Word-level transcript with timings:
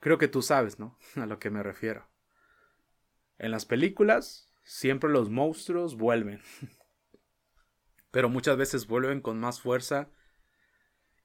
Creo 0.00 0.18
que 0.18 0.28
tú 0.28 0.42
sabes, 0.42 0.78
¿no? 0.78 0.98
A 1.16 1.26
lo 1.26 1.38
que 1.38 1.50
me 1.50 1.62
refiero. 1.62 2.08
En 3.38 3.50
las 3.50 3.64
películas, 3.64 4.50
siempre 4.64 5.10
los 5.10 5.30
monstruos 5.30 5.96
vuelven. 5.96 6.42
Pero 8.10 8.28
muchas 8.28 8.56
veces 8.56 8.86
vuelven 8.86 9.20
con 9.20 9.38
más 9.38 9.60
fuerza 9.60 10.10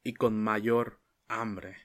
y 0.03 0.13
con 0.13 0.41
mayor 0.41 1.01
hambre. 1.27 1.77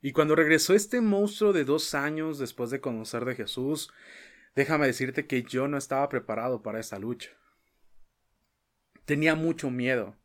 Y 0.00 0.12
cuando 0.12 0.36
regresó 0.36 0.74
este 0.74 1.00
monstruo 1.00 1.52
de 1.52 1.64
dos 1.64 1.94
años 1.94 2.38
después 2.38 2.70
de 2.70 2.80
conocer 2.80 3.24
de 3.24 3.34
Jesús, 3.34 3.92
déjame 4.54 4.86
decirte 4.86 5.26
que 5.26 5.42
yo 5.42 5.68
no 5.68 5.76
estaba 5.76 6.08
preparado 6.08 6.62
para 6.62 6.80
esa 6.80 6.98
lucha. 6.98 7.30
Tenía 9.04 9.34
mucho 9.34 9.70
miedo. 9.70 10.16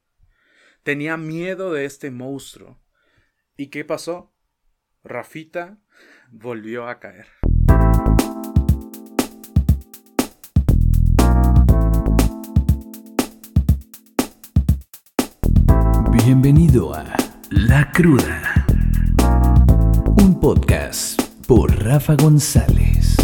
Tenía 0.83 1.17
miedo 1.17 1.73
de 1.73 1.85
este 1.85 2.11
monstruo. 2.11 2.79
¿Y 3.55 3.67
qué 3.67 3.83
pasó? 3.83 4.33
Rafita 5.07 5.77
volvió 6.31 6.87
a 6.87 6.99
caer. 6.99 7.27
Bienvenido 16.11 16.93
a 16.93 17.05
La 17.49 17.89
Cruda, 17.93 18.65
un 20.21 20.37
podcast 20.41 21.21
por 21.47 21.71
Rafa 21.85 22.15
González. 22.15 23.15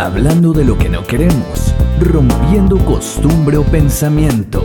Hablando 0.00 0.52
de 0.52 0.64
lo 0.64 0.76
que 0.76 0.88
no 0.88 1.06
queremos, 1.06 1.74
rompiendo 2.00 2.76
costumbre 2.84 3.56
o 3.56 3.62
pensamiento, 3.62 4.64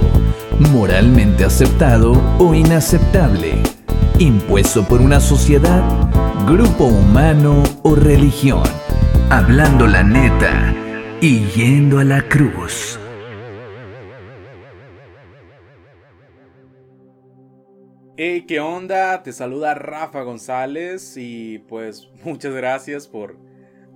moralmente 0.72 1.46
aceptado 1.46 2.14
o 2.40 2.56
inaceptable, 2.56 3.62
impuesto 4.24 4.88
por 4.88 5.02
una 5.02 5.20
sociedad, 5.20 5.84
grupo 6.48 6.86
humano 6.86 7.62
o 7.84 7.94
religión. 7.94 8.64
Hablando 9.30 9.86
la 9.86 10.02
neta 10.02 10.74
y 11.20 11.46
yendo 11.48 12.00
a 12.00 12.06
la 12.06 12.22
cruz. 12.30 12.98
Hey, 18.16 18.46
¿qué 18.48 18.62
onda? 18.62 19.24
Te 19.24 19.34
saluda 19.34 19.74
Rafa 19.74 20.22
González 20.22 21.18
y 21.18 21.60
pues 21.60 22.10
muchas 22.24 22.54
gracias 22.54 23.10
por, 23.10 23.38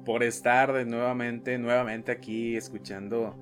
por 0.03 0.23
estar 0.23 0.73
de 0.73 0.83
nuevamente, 0.83 1.57
nuevamente 1.57 2.11
aquí 2.11 2.57
escuchando 2.57 3.33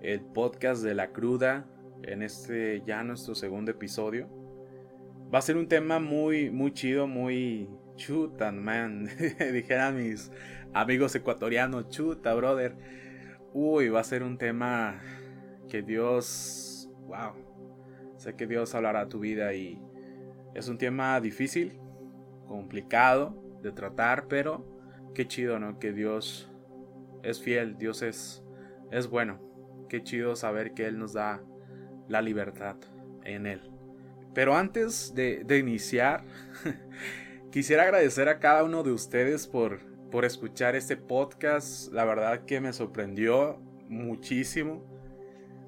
el 0.00 0.20
podcast 0.20 0.84
de 0.84 0.94
la 0.94 1.10
cruda 1.10 1.66
en 2.04 2.22
este 2.22 2.84
ya 2.86 3.02
nuestro 3.02 3.34
segundo 3.34 3.72
episodio. 3.72 4.43
Va 5.34 5.38
a 5.38 5.42
ser 5.42 5.56
un 5.56 5.66
tema 5.66 5.98
muy, 5.98 6.48
muy 6.48 6.72
chido, 6.72 7.08
muy 7.08 7.68
chutan, 7.96 8.62
man. 8.62 9.08
Dijeran 9.52 9.96
mis 9.96 10.30
amigos 10.72 11.12
ecuatorianos, 11.16 11.88
chuta, 11.88 12.32
brother. 12.34 12.76
Uy, 13.52 13.88
va 13.88 13.98
a 13.98 14.04
ser 14.04 14.22
un 14.22 14.38
tema 14.38 15.00
que 15.68 15.82
Dios, 15.82 16.88
wow. 17.08 17.32
Sé 18.16 18.36
que 18.36 18.46
Dios 18.46 18.76
hablará 18.76 19.00
a 19.00 19.08
tu 19.08 19.18
vida 19.18 19.52
y 19.54 19.82
es 20.54 20.68
un 20.68 20.78
tema 20.78 21.20
difícil, 21.20 21.80
complicado 22.46 23.36
de 23.60 23.72
tratar, 23.72 24.28
pero 24.28 24.64
qué 25.16 25.26
chido, 25.26 25.58
¿no? 25.58 25.80
Que 25.80 25.92
Dios 25.92 26.48
es 27.24 27.42
fiel, 27.42 27.76
Dios 27.76 28.02
es, 28.02 28.44
es 28.92 29.08
bueno. 29.08 29.40
Qué 29.88 30.00
chido 30.00 30.36
saber 30.36 30.74
que 30.74 30.86
Él 30.86 30.96
nos 30.96 31.12
da 31.12 31.42
la 32.06 32.22
libertad 32.22 32.76
en 33.24 33.46
Él. 33.46 33.73
Pero 34.34 34.56
antes 34.56 35.14
de, 35.14 35.58
iniciar, 35.58 36.24
quisiera 37.52 37.84
agradecer 37.84 38.28
a 38.28 38.40
cada 38.40 38.64
uno 38.64 38.82
de 38.82 38.90
ustedes 38.90 39.46
por, 39.46 39.78
por 40.10 40.24
escuchar 40.24 40.74
este 40.74 40.96
podcast. 40.96 41.92
La 41.92 42.04
verdad 42.04 42.44
que 42.44 42.60
me 42.60 42.72
sorprendió 42.72 43.60
muchísimo 43.88 44.84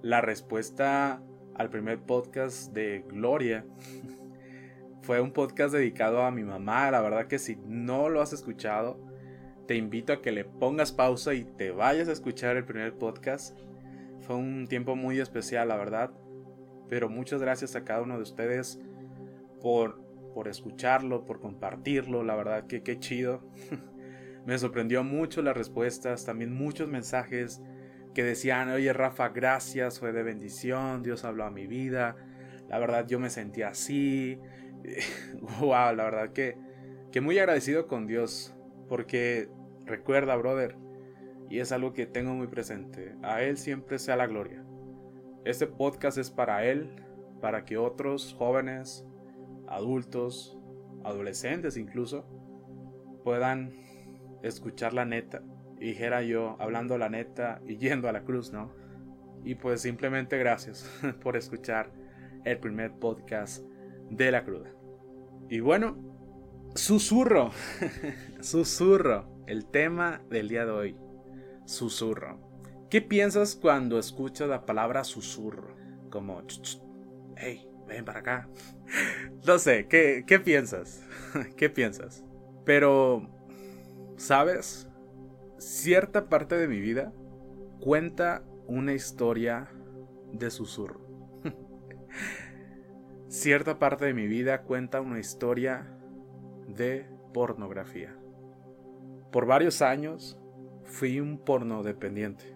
la 0.03 0.21
respuesta 0.21 1.22
al 1.54 1.71
primer 1.71 2.00
podcast 2.00 2.72
de 2.72 3.04
Gloria. 3.09 3.65
Fue 5.03 5.21
un 5.21 5.31
podcast 5.31 5.72
dedicado 5.72 6.22
a 6.22 6.33
mi 6.33 6.43
mamá. 6.43 6.91
La 6.91 7.00
verdad 7.00 7.28
que 7.28 7.38
si 7.38 7.56
no 7.65 8.09
lo 8.09 8.21
has 8.21 8.33
escuchado, 8.33 8.98
te 9.69 9.77
invito 9.77 10.12
a 10.12 10.22
que 10.22 10.33
le 10.33 10.44
pongas 10.44 10.91
pausa 10.91 11.34
y 11.34 11.44
te 11.44 11.71
vayas 11.71 12.09
a 12.09 12.12
escuchar 12.12 12.56
el 12.56 12.65
primer 12.65 12.94
podcast. 12.94 13.56
Fue 14.22 14.34
un 14.34 14.66
tiempo 14.66 14.97
muy 14.97 15.21
especial, 15.21 15.69
la 15.69 15.77
verdad. 15.77 16.10
Pero 16.88 17.08
muchas 17.08 17.41
gracias 17.41 17.76
a 17.76 17.84
cada 17.84 18.02
uno 18.02 18.16
de 18.16 18.22
ustedes 18.22 18.80
por, 19.60 20.00
por 20.34 20.48
escucharlo, 20.48 21.24
por 21.24 21.41
compartirlo. 21.41 22.22
La 22.22 22.36
verdad 22.36 22.66
que 22.66 22.82
qué 22.82 22.98
chido. 22.98 23.42
Me 24.47 24.56
sorprendió 24.58 25.02
mucho 25.02 25.42
las 25.42 25.56
respuestas, 25.56 26.24
también 26.24 26.52
muchos 26.52 26.88
mensajes 26.88 27.60
que 28.14 28.22
decían, 28.22 28.70
oye 28.70 28.92
Rafa, 28.92 29.30
gracias, 29.30 29.98
fue 29.98 30.12
de 30.12 30.22
bendición, 30.22 31.02
Dios 31.02 31.24
habló 31.24 31.44
a 31.44 31.50
mi 31.50 31.66
vida. 31.66 32.16
La 32.69 32.78
verdad 32.78 33.06
yo 33.06 33.18
me 33.18 33.28
sentí 33.28 33.62
así, 33.62 34.38
wow, 35.60 35.94
la 35.94 36.04
verdad 36.04 36.32
que, 36.32 36.56
que 37.10 37.20
muy 37.20 37.38
agradecido 37.38 37.86
con 37.86 38.06
Dios, 38.06 38.54
porque 38.88 39.48
recuerda, 39.84 40.36
brother, 40.36 40.76
y 41.50 41.58
es 41.58 41.72
algo 41.72 41.92
que 41.92 42.06
tengo 42.06 42.34
muy 42.34 42.47
presente, 42.47 43.14
a 43.22 43.42
Él 43.42 43.56
siempre 43.56 43.98
sea 43.98 44.16
la 44.16 44.26
gloria. 44.26 44.64
Este 45.47 45.69
podcast 45.69 46.19
es 46.19 46.33
para 46.33 46.65
Él, 46.65 46.91
para 47.41 47.65
que 47.65 47.79
otros 47.79 48.34
jóvenes, 48.37 49.07
adultos, 49.69 50.59
adolescentes 51.05 51.77
incluso, 51.77 52.27
puedan 53.23 53.71
escuchar 54.43 54.93
la 54.93 55.05
neta. 55.05 55.45
Y 55.79 55.91
dijera 55.91 56.23
yo, 56.23 56.57
hablando 56.59 56.99
la 56.99 57.11
neta 57.11 57.61
y 57.65 57.77
yendo 57.79 58.09
a 58.09 58.12
la 58.12 58.25
cruz, 58.25 58.53
¿no? 58.53 58.73
Y 59.45 59.55
pues 59.55 59.83
simplemente 59.83 60.37
gracias 60.37 60.91
por 61.23 61.37
escuchar 61.37 61.93
el 62.45 62.59
primer 62.59 62.95
podcast 62.95 63.65
de 64.11 64.33
la 64.33 64.43
cruda. 64.43 64.73
Y 65.49 65.61
bueno, 65.61 65.97
susurro, 66.75 67.53
susurro, 68.41 69.28
el 69.47 69.67
tema 69.67 70.23
del 70.28 70.49
día 70.49 70.67
de 70.67 70.73
hoy, 70.73 70.97
susurro. 71.67 72.46
¿Qué 72.91 73.02
piensas 73.02 73.56
cuando 73.56 73.98
escuchas 73.98 74.48
la 74.48 74.64
palabra 74.64 75.02
susurro? 75.02 75.76
Como, 76.10 76.42
hey, 77.36 77.69
ven 77.86 78.04
para 78.04 78.20
acá. 78.20 78.48
No 79.47 79.58
sé, 79.58 79.86
¿qué, 79.88 80.24
qué 80.26 80.41
piensas? 80.41 81.02
¿Qué 81.56 81.70
piensas? 81.70 82.24
Pero, 82.64 83.28
¿sabes? 84.16 84.88
Cierta 85.58 86.28
parte 86.28 86.56
de 86.56 86.69
mi 86.69 86.80
vida 86.80 87.12
cuenta 87.80 88.42
una 88.66 88.92
historia 88.94 89.68
de 90.32 90.50
susurro 90.50 91.00
cierta 93.28 93.78
parte 93.78 94.06
de 94.06 94.14
mi 94.14 94.26
vida 94.26 94.62
cuenta 94.62 95.00
una 95.00 95.20
historia 95.20 95.86
de 96.66 97.06
pornografía. 97.32 98.16
Por 99.30 99.47
varios 99.47 99.82
años 99.82 100.38
fui 100.84 101.20
un 101.20 101.38
porno 101.38 101.82
dependiente. 101.82 102.56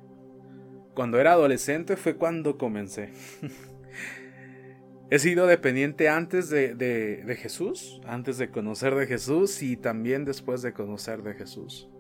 Cuando 0.95 1.21
era 1.21 1.33
adolescente 1.33 1.97
fue 1.97 2.17
cuando 2.17 2.59
comencé. 2.59 3.11
He 5.11 5.19
sido 5.19 5.49
dependiente 5.49 6.09
antes 6.09 6.51
de, 6.51 7.37
Jesús, 7.41 8.01
antes 8.06 8.39
de 8.39 8.51
conocer 8.51 8.95
de 8.95 9.09
Jesús 9.09 9.61
y 9.61 9.77
también 9.77 10.25
después 10.25 10.62
de 10.62 10.73
conocer 10.73 11.25
de 11.25 11.34
Jesús. 11.34 11.91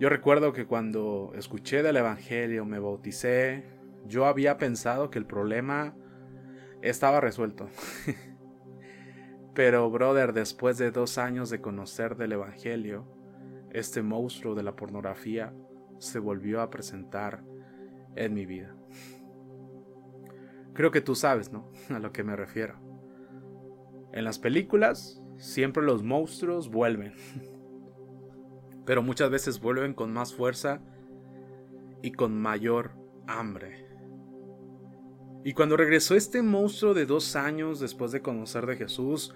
Yo 0.00 0.08
recuerdo 0.08 0.52
que 0.52 0.66
cuando 0.66 1.32
escuché 1.36 1.84
del 1.84 1.96
Evangelio, 1.96 2.64
me 2.64 2.80
bauticé, 2.80 3.64
yo 4.06 4.26
había 4.26 4.58
pensado 4.58 5.08
que 5.08 5.20
el 5.20 5.26
problema 5.26 5.94
estaba 6.82 7.20
resuelto. 7.20 7.68
Pero, 9.54 9.88
brother, 9.88 10.32
después 10.32 10.78
de 10.78 10.90
dos 10.90 11.18
años 11.18 11.48
de 11.48 11.60
conocer 11.60 12.16
del 12.16 12.32
Evangelio, 12.32 13.06
este 13.70 14.02
monstruo 14.02 14.56
de 14.56 14.64
la 14.64 14.74
pornografía 14.74 15.54
se 15.98 16.18
volvió 16.18 16.60
a 16.60 16.70
presentar 16.70 17.44
en 18.16 18.34
mi 18.34 18.46
vida. 18.46 18.74
Creo 20.74 20.90
que 20.90 21.00
tú 21.00 21.14
sabes, 21.14 21.52
¿no? 21.52 21.70
A 21.90 21.98
lo 21.98 22.12
que 22.12 22.24
me 22.24 22.36
refiero. 22.36 22.76
En 24.12 24.24
las 24.24 24.38
películas, 24.38 25.22
siempre 25.38 25.82
los 25.82 26.02
monstruos 26.02 26.70
vuelven. 26.70 27.14
Pero 28.84 29.02
muchas 29.02 29.30
veces 29.30 29.60
vuelven 29.60 29.94
con 29.94 30.12
más 30.12 30.34
fuerza 30.34 30.80
y 32.02 32.12
con 32.12 32.40
mayor 32.40 32.92
hambre. 33.26 33.86
Y 35.44 35.52
cuando 35.52 35.76
regresó 35.76 36.14
este 36.14 36.42
monstruo 36.42 36.92
de 36.92 37.06
dos 37.06 37.36
años 37.36 37.80
después 37.80 38.12
de 38.12 38.20
conocer 38.20 38.66
de 38.66 38.76
Jesús, 38.76 39.34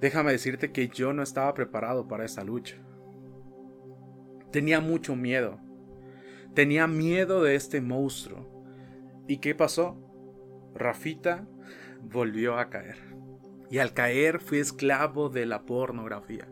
déjame 0.00 0.32
decirte 0.32 0.72
que 0.72 0.88
yo 0.88 1.12
no 1.12 1.22
estaba 1.22 1.52
preparado 1.54 2.08
para 2.08 2.24
esta 2.24 2.44
lucha. 2.44 2.76
Tenía 4.50 4.80
mucho 4.80 5.14
miedo. 5.14 5.60
Tenía 6.54 6.86
miedo 6.86 7.42
de 7.42 7.54
este 7.54 7.80
monstruo. 7.80 8.48
¿Y 9.28 9.38
qué 9.38 9.54
pasó? 9.54 9.96
Rafita 10.74 11.46
volvió 12.02 12.58
a 12.58 12.70
caer. 12.70 12.96
Y 13.70 13.78
al 13.78 13.94
caer 13.94 14.40
fui 14.40 14.58
esclavo 14.58 15.28
de 15.28 15.46
la 15.46 15.62
pornografía. 15.62 16.48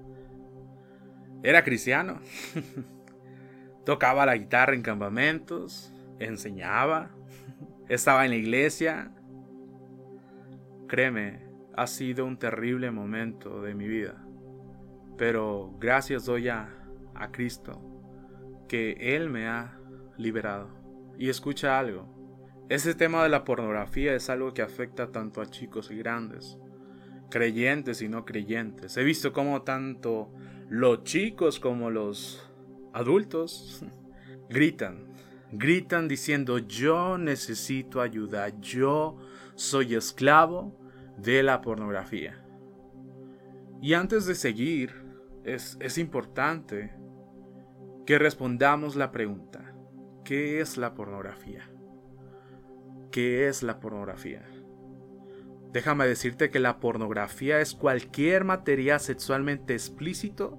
Era 1.42 1.64
cristiano. 1.64 2.20
Tocaba 3.84 4.26
la 4.26 4.36
guitarra 4.36 4.74
en 4.74 4.82
campamentos, 4.82 5.92
enseñaba, 6.18 7.10
estaba 7.88 8.24
en 8.24 8.30
la 8.32 8.36
iglesia. 8.36 9.12
Créeme, 10.86 11.42
ha 11.74 11.86
sido 11.86 12.24
un 12.24 12.38
terrible 12.38 12.90
momento 12.90 13.62
de 13.62 13.74
mi 13.74 13.88
vida. 13.88 14.24
Pero 15.16 15.74
gracias 15.80 16.26
doy 16.26 16.48
a, 16.48 16.68
a 17.14 17.32
Cristo 17.32 17.82
que 18.68 19.16
Él 19.16 19.30
me 19.30 19.48
ha 19.48 19.77
liberado. 20.18 20.68
Y 21.16 21.30
escucha 21.30 21.78
algo. 21.78 22.06
Ese 22.68 22.94
tema 22.94 23.22
de 23.22 23.30
la 23.30 23.44
pornografía 23.44 24.14
es 24.14 24.28
algo 24.28 24.52
que 24.52 24.60
afecta 24.60 25.10
tanto 25.10 25.40
a 25.40 25.46
chicos 25.46 25.90
y 25.90 25.96
grandes, 25.96 26.58
creyentes 27.30 28.02
y 28.02 28.08
no 28.08 28.26
creyentes. 28.26 28.96
He 28.98 29.04
visto 29.04 29.32
cómo 29.32 29.62
tanto 29.62 30.30
los 30.68 31.02
chicos 31.04 31.60
como 31.60 31.90
los 31.90 32.46
adultos 32.92 33.82
gritan, 34.50 35.06
gritan 35.50 36.08
diciendo 36.08 36.58
yo 36.58 37.16
necesito 37.16 38.02
ayuda, 38.02 38.50
yo 38.60 39.16
soy 39.54 39.94
esclavo 39.94 40.78
de 41.16 41.42
la 41.42 41.62
pornografía. 41.62 42.44
Y 43.80 43.94
antes 43.94 44.26
de 44.26 44.34
seguir, 44.34 44.92
es, 45.44 45.78
es 45.80 45.96
importante 45.96 46.92
que 48.04 48.18
respondamos 48.18 48.96
la 48.96 49.10
pregunta, 49.10 49.67
¿qué 50.28 50.60
es 50.60 50.76
la 50.76 50.92
pornografía? 50.92 51.70
¿Qué 53.10 53.48
es 53.48 53.62
la 53.62 53.80
pornografía? 53.80 54.42
Déjame 55.72 56.06
decirte 56.06 56.50
que 56.50 56.58
la 56.58 56.80
pornografía 56.80 57.60
es 57.60 57.74
cualquier 57.74 58.44
material 58.44 59.00
sexualmente 59.00 59.72
explícito 59.72 60.58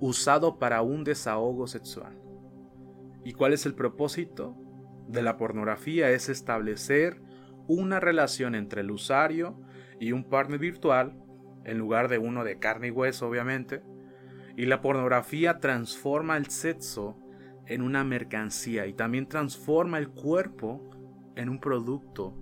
usado 0.00 0.58
para 0.58 0.80
un 0.80 1.04
desahogo 1.04 1.66
sexual. 1.66 2.18
¿Y 3.24 3.34
cuál 3.34 3.52
es 3.52 3.66
el 3.66 3.74
propósito? 3.74 4.56
De 5.06 5.20
la 5.20 5.36
pornografía 5.36 6.10
es 6.10 6.30
establecer 6.30 7.20
una 7.68 8.00
relación 8.00 8.54
entre 8.54 8.80
el 8.80 8.90
usuario 8.90 9.60
y 10.00 10.12
un 10.12 10.24
partner 10.24 10.58
virtual, 10.58 11.22
en 11.64 11.76
lugar 11.76 12.08
de 12.08 12.16
uno 12.16 12.42
de 12.42 12.58
carne 12.58 12.86
y 12.86 12.90
hueso 12.90 13.28
obviamente, 13.28 13.82
y 14.56 14.64
la 14.64 14.80
pornografía 14.80 15.58
transforma 15.60 16.38
el 16.38 16.46
sexo 16.46 17.18
en 17.66 17.82
una 17.82 18.04
mercancía 18.04 18.86
y 18.86 18.92
también 18.92 19.28
transforma 19.28 19.98
el 19.98 20.10
cuerpo 20.10 20.90
en 21.36 21.48
un 21.48 21.60
producto 21.60 22.34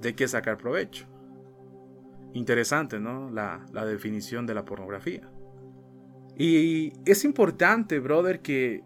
de 0.00 0.14
que 0.14 0.28
sacar 0.28 0.58
provecho. 0.58 1.06
Interesante, 2.34 3.00
¿no? 3.00 3.30
La, 3.30 3.64
la 3.72 3.84
definición 3.84 4.46
de 4.46 4.54
la 4.54 4.64
pornografía. 4.64 5.28
Y 6.36 6.92
es 7.04 7.24
importante, 7.24 7.98
brother, 7.98 8.40
que, 8.40 8.84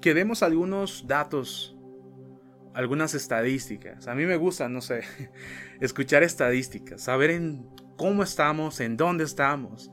que 0.00 0.14
demos 0.14 0.42
algunos 0.42 1.06
datos, 1.06 1.76
algunas 2.74 3.14
estadísticas. 3.14 4.08
A 4.08 4.14
mí 4.14 4.24
me 4.24 4.36
gusta, 4.36 4.68
no 4.68 4.80
sé, 4.80 5.02
escuchar 5.80 6.22
estadísticas, 6.22 7.02
saber 7.02 7.30
en 7.30 7.66
cómo 7.96 8.22
estamos, 8.22 8.80
en 8.80 8.96
dónde 8.96 9.24
estamos. 9.24 9.90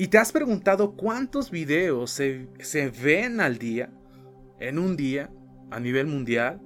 ¿Y 0.00 0.08
te 0.08 0.16
has 0.16 0.32
preguntado 0.32 0.96
cuántos 0.96 1.50
videos 1.50 2.10
se, 2.10 2.48
se 2.60 2.88
ven 2.88 3.38
al 3.38 3.58
día, 3.58 3.92
en 4.58 4.78
un 4.78 4.96
día, 4.96 5.30
a 5.70 5.78
nivel 5.78 6.06
mundial? 6.06 6.58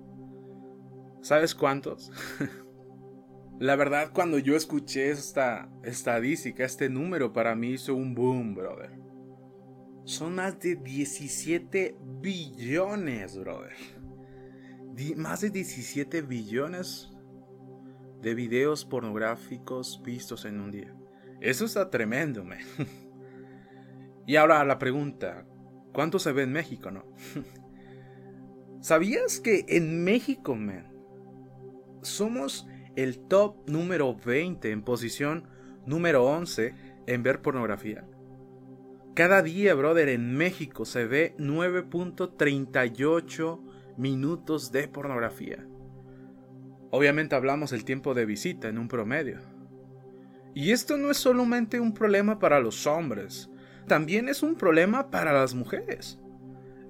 ¿Sabes 1.21 1.53
cuántos? 1.53 2.13
La 3.59 3.75
verdad, 3.75 4.13
cuando 4.15 4.39
yo 4.39 4.55
escuché 4.55 5.11
esta 5.11 5.69
estadística, 5.83 6.65
este 6.65 6.89
número 6.89 7.33
para 7.33 7.57
mí 7.57 7.71
hizo 7.71 7.97
un 7.97 8.15
boom, 8.15 8.55
brother. 8.55 8.93
Son 10.05 10.37
más 10.37 10.61
de 10.61 10.77
17 10.77 11.99
billones, 12.21 13.37
brother. 13.37 13.73
más 15.17 15.41
de 15.41 15.51
17 15.51 16.23
billones 16.23 17.11
de 18.23 18.33
videos 18.33 18.85
pornográficos 18.85 20.01
vistos 20.05 20.45
en 20.45 20.61
un 20.61 20.71
día. 20.71 20.95
Eso 21.41 21.65
está 21.65 21.91
tremendo, 21.91 22.45
man. 22.45 22.61
y 24.27 24.37
ahora 24.37 24.65
la 24.65 24.79
pregunta, 24.79 25.47
¿cuánto 25.93 26.19
se 26.19 26.33
ve 26.33 26.43
en 26.43 26.53
México, 26.53 26.91
no? 26.91 27.05
¿Sabías 28.81 29.41
que 29.41 29.65
en 29.69 30.05
México, 30.05 30.55
man, 30.55 30.93
somos 32.03 32.67
el 32.97 33.19
top 33.19 33.69
número 33.69 34.15
20 34.15 34.71
en 34.71 34.83
posición 34.83 35.49
número 35.87 36.25
11 36.25 36.75
en 37.07 37.23
ver 37.23 37.41
pornografía. 37.43 38.05
Cada 39.15 39.43
día, 39.43 39.75
brother, 39.75 40.09
en 40.09 40.35
México 40.37 40.85
se 40.85 41.07
ve 41.07 41.37
9.38 41.39 43.61
minutos 43.97 44.73
de 44.73 44.89
pornografía. 44.89 45.65
Obviamente 46.91 47.37
hablamos 47.37 47.73
el 47.73 47.85
tiempo 47.85 48.13
de 48.15 48.27
visita 48.27 48.69
en 48.69 48.79
un 48.79 48.89
promedio. 48.89 49.39
Y 50.55 50.73
esto 50.73 50.97
no 50.97 51.11
es 51.11 51.17
solamente 51.17 51.81
un 51.81 51.95
problema 51.95 52.39
para 52.39 52.61
los 52.61 52.87
hombres, 52.87 53.51
también 53.87 54.29
es 54.29 54.43
un 54.43 54.57
problema 54.57 55.11
para 55.11 55.33
las 55.33 55.55
mujeres. 55.55 56.19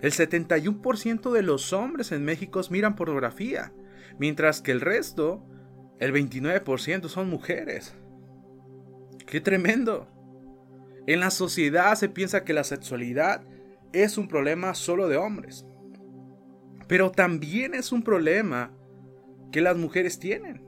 El 0.01 0.13
71% 0.13 1.33
de 1.33 1.43
los 1.43 1.73
hombres 1.73 2.13
en 2.13 2.25
México 2.25 2.61
miran 2.71 2.95
pornografía 2.95 3.73
mientras 4.19 4.61
que 4.61 4.73
el 4.73 4.81
resto, 4.81 5.45
el 5.99 6.13
29%, 6.13 7.09
son 7.09 7.29
mujeres. 7.29 7.95
¡Qué 9.27 9.41
tremendo! 9.41 10.09
En 11.07 11.21
la 11.21 11.31
sociedad 11.31 11.95
se 11.97 12.09
piensa 12.09 12.45
que 12.45 12.53
la 12.53 12.65
sexualidad 12.65 13.43
es 13.93 14.19
un 14.19 14.29
problema 14.29 14.75
solo 14.75 15.09
de 15.09 15.17
hombres. 15.17 15.67
Pero 16.89 17.11
también 17.11 17.75
es 17.75 17.93
un 17.93 18.03
problema 18.03 18.73
que 19.53 19.61
las 19.61 19.77
mujeres 19.77 20.19
tienen. 20.19 20.65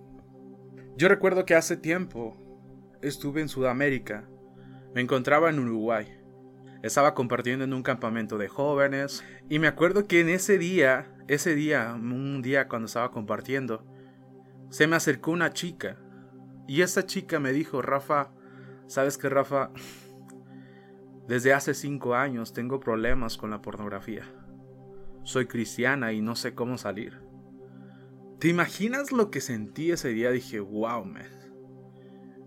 Yo 0.96 1.08
recuerdo 1.08 1.44
que 1.44 1.54
hace 1.54 1.76
tiempo 1.76 2.36
estuve 3.02 3.40
en 3.40 3.48
Sudamérica. 3.48 4.28
Me 4.96 5.02
encontraba 5.02 5.50
en 5.50 5.58
Uruguay. 5.58 6.06
Estaba 6.82 7.12
compartiendo 7.12 7.66
en 7.66 7.74
un 7.74 7.82
campamento 7.82 8.38
de 8.38 8.48
jóvenes. 8.48 9.22
Y 9.50 9.58
me 9.58 9.68
acuerdo 9.68 10.06
que 10.08 10.22
en 10.22 10.30
ese 10.30 10.56
día 10.56 11.12
ese 11.28 11.54
día, 11.54 11.92
un 11.92 12.40
día 12.40 12.66
cuando 12.66 12.86
estaba 12.86 13.10
compartiendo, 13.10 13.84
se 14.70 14.86
me 14.86 14.96
acercó 14.96 15.32
una 15.32 15.52
chica. 15.52 15.98
Y 16.66 16.80
esa 16.80 17.04
chica 17.04 17.38
me 17.38 17.52
dijo, 17.52 17.82
Rafa, 17.82 18.32
¿sabes 18.86 19.18
qué, 19.18 19.28
Rafa? 19.28 19.70
Desde 21.28 21.52
hace 21.52 21.74
cinco 21.74 22.14
años 22.14 22.54
tengo 22.54 22.80
problemas 22.80 23.36
con 23.36 23.50
la 23.50 23.60
pornografía. 23.60 24.24
Soy 25.24 25.44
cristiana 25.44 26.14
y 26.14 26.22
no 26.22 26.36
sé 26.36 26.54
cómo 26.54 26.78
salir. 26.78 27.20
¿Te 28.38 28.48
imaginas 28.48 29.12
lo 29.12 29.30
que 29.30 29.42
sentí 29.42 29.90
ese 29.90 30.08
día? 30.08 30.30
Dije, 30.30 30.58
wow, 30.58 31.04
man. 31.04 31.45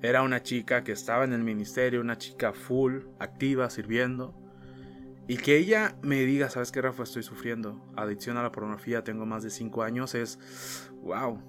Era 0.01 0.21
una 0.21 0.43
chica 0.43 0.83
que 0.83 0.91
estaba 0.91 1.23
en 1.23 1.33
el 1.33 1.43
ministerio, 1.43 2.01
una 2.01 2.17
chica 2.17 2.53
full, 2.53 3.01
activa, 3.19 3.69
sirviendo. 3.69 4.33
Y 5.27 5.37
que 5.37 5.57
ella 5.57 5.95
me 6.01 6.21
diga, 6.21 6.49
¿sabes 6.49 6.71
qué, 6.71 6.81
Rafa? 6.81 7.03
Estoy 7.03 7.23
sufriendo 7.23 7.85
adicción 7.95 8.37
a 8.37 8.43
la 8.43 8.51
pornografía, 8.51 9.03
tengo 9.03 9.25
más 9.25 9.43
de 9.43 9.49
5 9.49 9.83
años, 9.83 10.15
es. 10.15 10.39
¡Wow! 11.03 11.41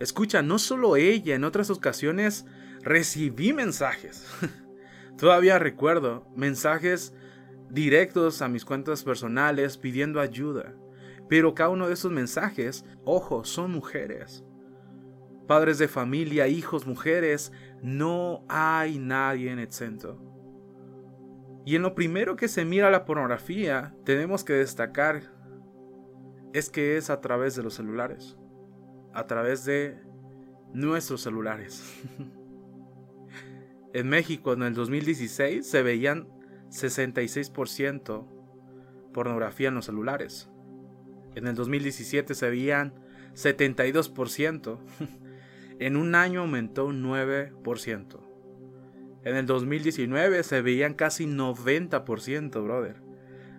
Escucha, 0.00 0.42
no 0.42 0.58
solo 0.58 0.96
ella, 0.96 1.34
en 1.34 1.44
otras 1.44 1.70
ocasiones 1.70 2.46
recibí 2.82 3.52
mensajes. 3.52 4.26
Todavía 5.18 5.58
recuerdo 5.58 6.26
mensajes 6.36 7.14
directos 7.70 8.42
a 8.42 8.48
mis 8.48 8.64
cuentas 8.64 9.04
personales 9.04 9.78
pidiendo 9.78 10.20
ayuda. 10.20 10.74
Pero 11.28 11.54
cada 11.54 11.70
uno 11.70 11.88
de 11.88 11.94
esos 11.94 12.12
mensajes, 12.12 12.84
ojo, 13.04 13.44
son 13.44 13.72
mujeres. 13.72 14.44
Padres 15.46 15.78
de 15.78 15.88
familia, 15.88 16.48
hijos, 16.48 16.86
mujeres, 16.86 17.52
no 17.82 18.44
hay 18.48 18.98
nadie 18.98 19.50
en 19.50 19.58
exento. 19.58 20.20
Y 21.64 21.76
en 21.76 21.82
lo 21.82 21.94
primero 21.94 22.36
que 22.36 22.48
se 22.48 22.64
mira 22.64 22.90
la 22.90 23.04
pornografía, 23.04 23.94
tenemos 24.04 24.44
que 24.44 24.52
destacar 24.52 25.22
es 26.52 26.70
que 26.70 26.96
es 26.96 27.10
a 27.10 27.20
través 27.20 27.56
de 27.56 27.62
los 27.62 27.74
celulares, 27.74 28.38
a 29.12 29.26
través 29.26 29.64
de 29.64 29.98
nuestros 30.72 31.22
celulares. 31.22 31.82
en 33.92 34.08
México 34.08 34.52
en 34.52 34.62
el 34.62 34.74
2016 34.74 35.66
se 35.66 35.82
veían 35.82 36.28
66% 36.70 38.26
pornografía 39.12 39.68
en 39.68 39.74
los 39.74 39.86
celulares. 39.86 40.48
En 41.34 41.46
el 41.46 41.54
2017 41.54 42.34
se 42.34 42.48
veían 42.48 42.94
72%. 43.34 44.78
en 45.78 45.96
un 45.96 46.14
año 46.14 46.42
aumentó 46.42 46.86
un 46.86 47.02
9%. 47.02 48.20
En 49.24 49.36
el 49.36 49.46
2019 49.46 50.42
se 50.42 50.62
veían 50.62 50.94
casi 50.94 51.26
90%, 51.26 52.62
brother. 52.62 53.02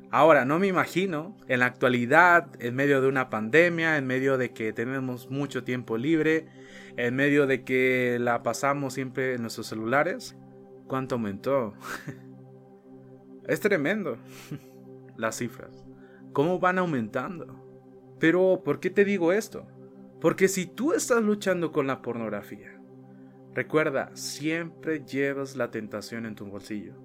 Ahora, 0.09 0.45
no 0.45 0.57
me 0.59 0.67
imagino 0.67 1.35
en 1.49 1.59
la 1.59 1.65
actualidad, 1.65 2.49
en 2.59 2.75
medio 2.75 3.01
de 3.01 3.09
una 3.09 3.29
pandemia, 3.29 3.97
en 3.97 4.07
medio 4.07 4.37
de 4.37 4.53
que 4.53 4.71
tenemos 4.71 5.29
mucho 5.29 5.65
tiempo 5.65 5.97
libre, 5.97 6.47
en 6.95 7.15
medio 7.15 7.45
de 7.45 7.63
que 7.63 8.17
la 8.19 8.41
pasamos 8.43 8.93
siempre 8.93 9.33
en 9.33 9.41
nuestros 9.41 9.67
celulares, 9.67 10.37
¿cuánto 10.87 11.15
aumentó? 11.15 11.73
es 13.47 13.59
tremendo 13.59 14.17
las 15.17 15.37
cifras. 15.37 15.85
¿Cómo 16.31 16.59
van 16.59 16.77
aumentando? 16.77 17.61
Pero, 18.17 18.61
¿por 18.63 18.79
qué 18.79 18.89
te 18.89 19.03
digo 19.03 19.33
esto? 19.33 19.67
Porque 20.19 20.47
si 20.47 20.65
tú 20.65 20.93
estás 20.93 21.21
luchando 21.21 21.71
con 21.71 21.85
la 21.87 22.01
pornografía, 22.01 22.79
recuerda, 23.53 24.09
siempre 24.15 25.05
llevas 25.05 25.55
la 25.55 25.69
tentación 25.69 26.25
en 26.25 26.35
tu 26.35 26.45
bolsillo. 26.45 26.95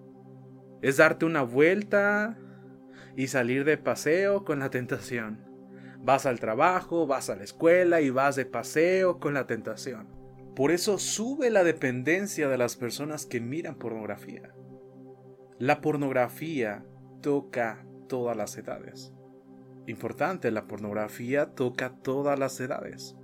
Es 0.81 0.97
darte 0.97 1.27
una 1.27 1.43
vuelta 1.43 2.39
y 3.17 3.27
salir 3.27 3.65
de 3.65 3.77
paseo 3.77 4.45
con 4.45 4.61
la 4.61 4.71
tentación. 4.71 5.45
Vas 5.99 6.27
al 6.27 6.41
trabajo, 6.41 7.07
vas 7.07 7.31
a 7.31 7.37
la 7.37 7.45
escuela 7.45 8.01
y 8.01 8.11
vas 8.11 8.37
de 8.37 8.47
paseo 8.47 9.21
con 9.21 9.35
la 9.35 9.47
tentación. 9.47 10.09
Por 10.57 10.71
eso 10.71 10.99
sube 10.99 11.51
la 11.51 11.65
dependencia 11.65 12.49
de 12.49 12.59
las 12.59 12.77
personas 12.77 13.27
que 13.27 13.41
miran 13.41 13.77
pornografía. 13.77 14.55
La 15.59 15.81
pornografía 15.81 16.85
toca 17.21 17.87
todas 18.09 18.37
las 18.37 18.57
edades. 18.59 19.15
Importante, 19.87 20.51
la 20.51 20.67
pornografía 20.67 21.55
toca 21.55 21.95
todas 22.03 22.39
las 22.39 22.59
edades. 22.61 23.17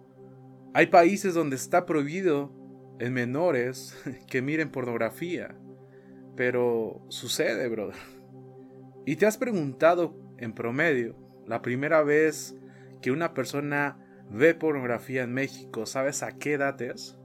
Hay 0.75 0.87
países 0.87 1.35
donde 1.35 1.57
está 1.57 1.87
prohibido 1.87 2.53
en 2.99 3.13
menores 3.13 3.97
que 4.27 4.43
miren 4.43 4.71
pornografía. 4.71 5.57
Pero 6.37 7.03
sucede, 7.09 7.69
brother. 7.69 7.97
¿Y 9.07 9.17
te 9.17 9.27
has 9.27 9.39
preguntado 9.39 10.17
en 10.39 10.53
promedio 10.53 11.17
la 11.47 11.63
primera 11.63 12.03
vez 12.03 12.55
que 13.01 13.11
una 13.11 13.35
persona 13.35 13.99
ve 14.31 14.55
pornografía 14.55 15.23
en 15.23 15.33
México, 15.33 15.87
¿sabes 15.87 16.23
a 16.23 16.33
qué 16.33 16.55
edad 16.55 16.81
es? 16.83 17.19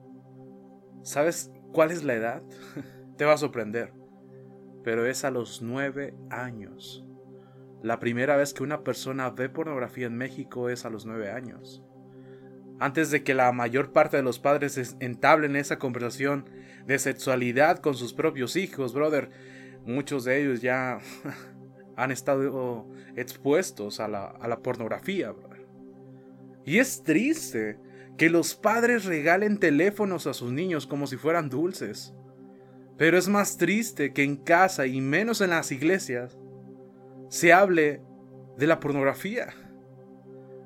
¿Sabes 1.03 1.51
cuál 1.73 1.91
es 1.91 2.03
la 2.03 2.13
edad? 2.13 2.43
te 3.17 3.25
va 3.25 3.33
a 3.33 3.37
sorprender. 3.37 3.93
Pero 4.83 5.05
es 5.05 5.25
a 5.25 5.31
los 5.31 5.61
nueve 5.61 6.15
años. 6.29 7.05
La 7.83 7.99
primera 7.99 8.37
vez 8.37 8.53
que 8.53 8.63
una 8.63 8.81
persona 8.81 9.29
ve 9.29 9.49
pornografía 9.49 10.07
en 10.07 10.15
México 10.15 10.69
es 10.69 10.85
a 10.85 10.89
los 10.89 11.05
nueve 11.05 11.29
años. 11.31 11.83
Antes 12.79 13.11
de 13.11 13.23
que 13.23 13.33
la 13.33 13.51
mayor 13.51 13.91
parte 13.91 14.15
de 14.15 14.23
los 14.23 14.39
padres 14.39 14.95
entablen 15.01 15.57
esa 15.57 15.79
conversación 15.79 16.49
de 16.87 16.97
sexualidad 16.97 17.79
con 17.79 17.95
sus 17.95 18.13
propios 18.13 18.55
hijos, 18.55 18.93
brother, 18.93 19.31
muchos 19.85 20.23
de 20.23 20.41
ellos 20.41 20.61
ya 20.61 20.99
han 21.97 22.11
estado 22.11 22.87
expuestos 23.17 23.99
a 23.99 24.07
la, 24.07 24.59
pornografía. 24.63 25.33
Y 26.63 26.77
es 26.77 27.03
triste 27.03 27.79
que 28.17 28.29
los 28.29 28.55
padres 28.55 29.03
regalen 29.03 29.57
teléfonos 29.57 30.25
a 30.25 30.33
sus 30.33 30.53
niños 30.53 30.87
como 30.87 31.05
si 31.05 31.17
fueran 31.17 31.49
dulces. 31.49 32.13
Pero 32.97 33.17
es 33.17 33.27
más 33.27 33.57
triste 33.57 34.13
que 34.13 34.23
en 34.23 34.37
casa 34.37 34.87
y 34.87 35.01
menos 35.01 35.41
en 35.41 35.49
las 35.49 35.69
iglesias 35.73 36.37
se 37.33 37.51
hable 37.51 37.99
de 38.59 38.67
la 38.67 38.79
pornografía. 38.79 39.55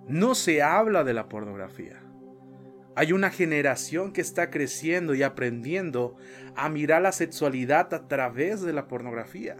No 0.06 0.36
se 0.36 0.62
habla 0.62 1.06
de 1.06 1.14
la 1.14 1.30
pornografía. 1.30 2.04
Hay 2.94 3.14
una 3.14 3.30
generación 3.30 4.12
que 4.12 4.20
está 4.20 4.50
creciendo 4.50 5.16
y 5.16 5.24
aprendiendo 5.24 6.18
a 6.58 6.68
mirar 6.68 7.04
la 7.04 7.14
sexualidad 7.14 7.94
a 7.94 8.10
través 8.10 8.64
de 8.64 8.74
la 8.74 8.90
pornografía. 8.90 9.56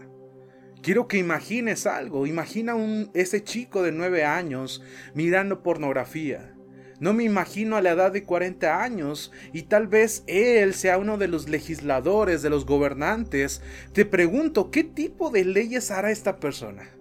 Quiero 0.82 1.08
que 1.08 1.16
imagines 1.16 1.86
algo. 1.86 2.26
Imagina 2.26 2.74
un, 2.74 3.10
ese 3.14 3.42
chico 3.42 3.82
de 3.82 3.92
9 3.92 4.26
años 4.26 4.82
mirando 5.14 5.62
pornografía. 5.62 6.54
No 7.00 7.14
me 7.14 7.24
imagino 7.24 7.76
a 7.76 7.80
la 7.80 7.92
edad 7.92 8.12
de 8.12 8.24
40 8.24 8.82
años 8.82 9.32
y 9.54 9.62
tal 9.62 9.86
vez 9.86 10.24
él 10.26 10.74
sea 10.74 10.98
uno 10.98 11.16
de 11.16 11.28
los 11.28 11.48
legisladores, 11.48 12.42
de 12.42 12.50
los 12.50 12.66
gobernantes. 12.66 13.62
Te 13.94 14.04
pregunto, 14.04 14.70
¿qué 14.70 14.84
tipo 14.84 15.30
de 15.30 15.46
leyes 15.46 15.90
hará 15.90 16.10
esta 16.10 16.36
persona? 16.36 16.97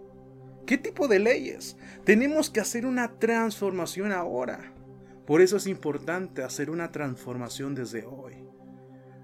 ¿Qué 0.67 0.77
tipo 0.77 1.07
de 1.07 1.17
leyes? 1.17 1.77
Tenemos 2.03 2.51
que 2.51 2.59
hacer 2.59 2.85
una 2.85 3.17
transformación 3.17 4.11
ahora. 4.11 4.71
Por 5.25 5.41
eso 5.41 5.57
es 5.57 5.65
importante 5.65 6.43
hacer 6.43 6.69
una 6.69 6.91
transformación 6.91 7.73
desde 7.73 8.05
hoy. 8.05 8.35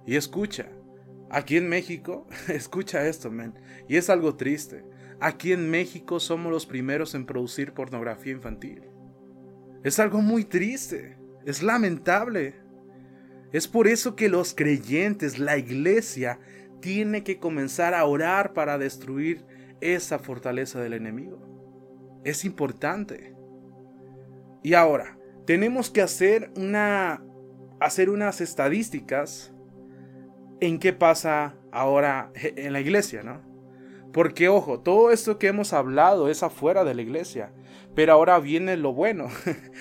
Y 0.07 0.15
escucha, 0.15 0.69
Aquí 1.33 1.57
en 1.57 1.67
México, 1.67 2.27
escucha 2.47 3.07
esto, 3.07 3.31
men, 3.31 3.55
y 3.88 3.97
es 3.97 4.12
algo 4.12 4.35
triste. 4.35 4.85
Aquí 5.19 5.51
en 5.51 5.71
México 5.71 6.19
somos 6.19 6.51
los 6.51 6.67
primeros 6.67 7.15
en 7.15 7.25
producir 7.25 7.73
pornografía 7.73 8.33
infantil. 8.33 8.83
Es 9.83 10.00
algo 10.00 10.21
muy 10.21 10.45
triste, 10.45 11.17
es 11.43 11.63
lamentable. 11.63 12.53
Es 13.51 13.67
por 13.67 13.88
eso 13.88 14.15
que 14.15 14.29
los 14.29 14.53
creyentes, 14.53 15.39
la 15.39 15.57
iglesia, 15.57 16.39
tiene 16.81 17.23
que 17.23 17.39
comenzar 17.39 17.95
a 17.95 18.05
orar 18.05 18.53
para 18.53 18.77
destruir 18.77 19.43
esa 19.84 20.20
fortaleza 20.20 20.82
del 20.82 20.94
enemigo. 20.94 21.40
Es 22.24 22.46
importante. 22.46 23.36
Y 24.63 24.75
ahora, 24.75 25.18
tenemos 25.46 25.90
que 25.90 26.02
hacer 26.02 26.52
una 26.56 27.22
hacer 27.80 28.10
unas 28.10 28.40
estadísticas 28.40 29.54
en 30.62 30.80
qué 30.80 30.94
pasa 30.94 31.56
ahora 31.72 32.32
en 32.36 32.72
la 32.72 32.80
iglesia, 32.80 33.24
¿no? 33.24 33.42
Porque 34.13 34.48
ojo, 34.48 34.80
todo 34.80 35.12
esto 35.12 35.38
que 35.38 35.48
hemos 35.48 35.74
hablado 35.74 36.30
es 36.30 36.44
afuera 36.44 36.84
de 36.86 36.94
la 36.94 37.02
iglesia, 37.02 37.52
pero 37.96 38.13
ahora 38.13 38.40
viene 38.40 38.78
lo 38.78 38.94
bueno, 38.94 39.28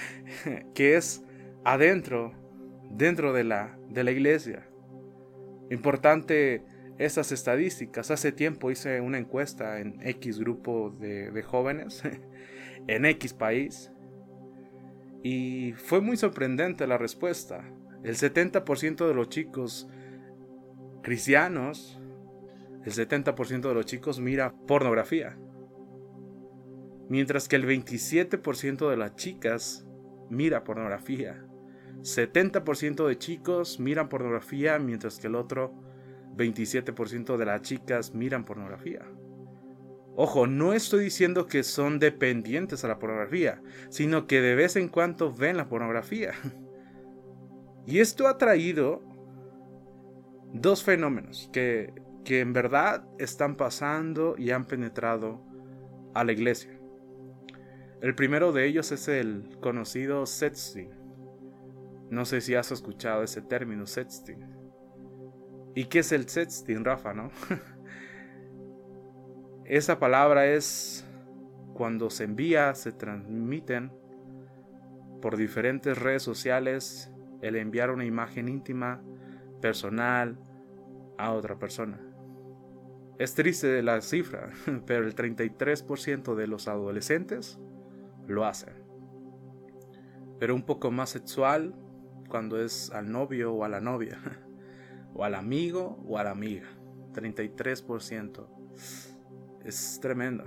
que 0.75 0.97
es 0.97 1.23
adentro, 1.65 2.33
dentro 2.91 3.33
de 3.33 3.45
la, 3.45 3.79
de 3.89 4.05
la 4.05 4.11
iglesia. 4.11 4.67
Importante 5.71 6.65
esas 6.99 7.33
estadísticas. 7.33 8.11
Hace 8.11 8.33
tiempo 8.33 8.71
hice 8.71 9.01
una 9.01 9.19
encuesta 9.19 9.81
en 9.81 9.99
X 10.03 10.39
grupo 10.39 10.91
de, 10.99 11.31
de 11.31 11.43
jóvenes, 11.43 12.03
en 12.87 13.05
X 13.07 13.33
país, 13.33 13.93
y 15.23 15.73
fue 15.73 16.01
muy 16.01 16.17
sorprendente 16.17 16.87
la 16.87 16.99
respuesta. 16.99 17.65
El 18.03 18.17
70% 18.17 19.07
de 19.07 19.15
los 19.15 19.29
chicos 19.29 19.89
cristianos, 21.03 22.01
el 22.85 22.93
70% 22.93 23.61
de 23.61 23.75
los 23.75 23.87
chicos 23.87 24.19
mira 24.19 24.53
pornografía. 24.67 25.39
Mientras 27.09 27.47
que 27.47 27.57
el 27.57 27.67
27% 27.67 28.91
de 28.91 28.97
las 28.97 29.15
chicas 29.15 29.87
mira 30.31 30.65
pornografía. 30.65 31.45
70% 32.01 33.07
de 33.07 33.19
chicos 33.19 33.79
miran 33.79 34.09
pornografía, 34.09 34.79
mientras 34.81 35.21
que 35.21 35.29
el 35.29 35.37
otro 35.37 35.73
27% 36.37 37.37
de 37.37 37.45
las 37.45 37.63
chicas 37.63 38.15
miran 38.15 38.45
pornografía. 38.45 39.07
Ojo, 40.15 40.47
no 40.47 40.75
estoy 40.75 41.05
diciendo 41.05 41.47
que 41.47 41.63
son 41.63 41.99
dependientes 41.99 42.85
a 42.85 42.89
la 42.89 42.99
pornografía, 42.99 43.63
sino 43.89 44.27
que 44.27 44.41
de 44.41 44.55
vez 44.55 44.77
en 44.77 44.89
cuando 44.89 45.33
ven 45.33 45.57
la 45.57 45.69
pornografía. 45.69 46.33
Y 47.85 47.99
esto 47.99 48.29
ha 48.29 48.39
traído 48.39 49.03
dos 50.53 50.85
fenómenos 50.85 51.51
que, 51.53 51.93
que 52.25 52.39
en 52.39 52.53
verdad 52.53 53.05
están 53.19 53.57
pasando 53.57 54.37
y 54.39 54.53
han 54.53 54.67
penetrado 54.67 55.45
a 56.15 56.23
la 56.23 56.31
iglesia. 56.31 56.79
El 58.01 58.15
primero 58.15 58.53
de 58.53 58.67
ellos 58.67 58.93
es 58.93 59.09
el 59.09 59.59
conocido 59.61 60.27
sexting. 60.27 60.91
No 62.11 62.25
sé 62.25 62.41
si 62.41 62.55
has 62.55 62.71
escuchado 62.71 63.23
ese 63.23 63.43
término, 63.43 63.87
sexting. 63.87 64.62
¿Y 65.75 65.87
qué 65.87 66.01
es 66.01 66.13
el 66.13 66.29
sexting, 66.29 66.85
Rafa, 66.85 67.15
no? 67.15 67.31
Esa 69.65 69.99
palabra 69.99 70.47
es 70.47 71.07
cuando 71.73 72.11
se 72.11 72.25
envía, 72.25 72.75
se 72.75 72.93
transmiten 72.93 73.93
por 75.23 75.37
diferentes 75.37 75.97
redes 75.97 76.23
sociales 76.23 77.11
el 77.41 77.57
enviar 77.57 77.91
una 77.91 78.05
imagen 78.05 78.49
íntima 78.49 79.03
personal 79.61 80.39
a 81.17 81.33
otra 81.33 81.59
persona. 81.59 82.01
Es 83.19 83.35
triste 83.35 83.83
la 83.83 84.01
cifra, 84.01 84.51
pero 84.87 85.07
el 85.07 85.15
33% 85.15 86.35
de 86.35 86.47
los 86.47 86.69
adolescentes 86.69 87.59
lo 88.27 88.45
hacen. 88.45 88.75
Pero 90.39 90.55
un 90.55 90.63
poco 90.65 90.91
más 90.91 91.11
sexual 91.11 91.75
cuando 92.29 92.61
es 92.61 92.91
al 92.91 93.11
novio 93.11 93.53
o 93.53 93.65
a 93.65 93.69
la 93.69 93.81
novia, 93.81 94.19
o 95.15 95.25
al 95.25 95.35
amigo 95.35 96.03
o 96.07 96.19
a 96.19 96.25
la 96.25 96.31
amiga. 96.31 96.69
33%. 97.13 98.47
Es 99.65 99.99
tremendo. 100.01 100.45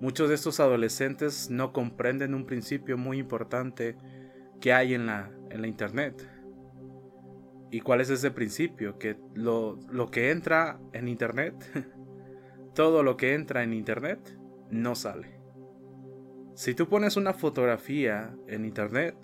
Muchos 0.00 0.28
de 0.28 0.34
estos 0.34 0.58
adolescentes 0.58 1.50
no 1.50 1.72
comprenden 1.72 2.34
un 2.34 2.46
principio 2.46 2.98
muy 2.98 3.18
importante 3.18 3.96
que 4.60 4.72
hay 4.72 4.94
en 4.94 5.06
la, 5.06 5.30
en 5.50 5.60
la 5.60 5.68
internet 5.68 6.28
¿Y 7.72 7.80
cuál 7.80 8.02
es 8.02 8.10
ese 8.10 8.30
principio? 8.30 8.98
Que 8.98 9.16
lo, 9.32 9.78
que 10.12 10.30
entra 10.30 10.78
en 10.92 11.08
Internet 11.08 11.54
todo 12.74 13.02
lo 13.02 13.16
que 13.16 13.32
entra 13.32 13.62
en 13.62 13.72
internet 13.72 14.38
no 14.70 14.94
sale. 14.94 15.40
Si 16.54 16.74
tú 16.74 16.86
pones 16.86 17.16
una 17.16 17.32
fotografía 17.32 18.36
en 18.46 18.66
internet, 18.66 19.16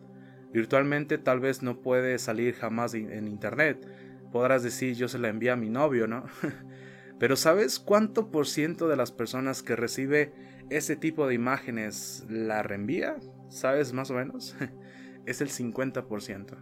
virtualmente 0.53 1.19
tal 1.19 1.41
vez 1.41 1.63
no 1.63 1.81
puede 1.81 2.19
salir 2.19 2.55
jamás 2.55 2.95
en 2.95 3.29
internet. 3.29 3.87
Podrás 4.33 4.63
decir 4.63 4.95
yo 4.95 5.09
se 5.09 5.19
la 5.19 5.29
envié 5.29 5.51
a 5.51 5.57
mi 5.57 5.71
novio, 5.71 6.07
¿no? 6.07 6.25
Pero 7.19 7.37
¿sabes 7.37 7.79
cuánto 7.79 8.31
por 8.31 8.47
ciento 8.47 8.89
de 8.89 8.97
las 8.97 9.11
personas 9.11 9.63
que 9.63 9.77
recibe 9.77 10.33
ese 10.71 10.97
tipo 10.97 11.27
de 11.27 11.35
imágenes 11.35 12.25
la 12.29 12.63
reenvía? 12.63 13.17
¿Sabes 13.49 13.93
más 13.93 14.11
o 14.11 14.15
menos? 14.15 14.57
es 15.27 15.41
el 15.41 15.49
50%. 15.49 16.57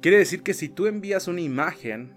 Quiere 0.00 0.18
decir 0.18 0.42
que 0.42 0.54
si 0.54 0.68
tú 0.68 0.86
envías 0.86 1.26
una 1.26 1.40
imagen, 1.40 2.14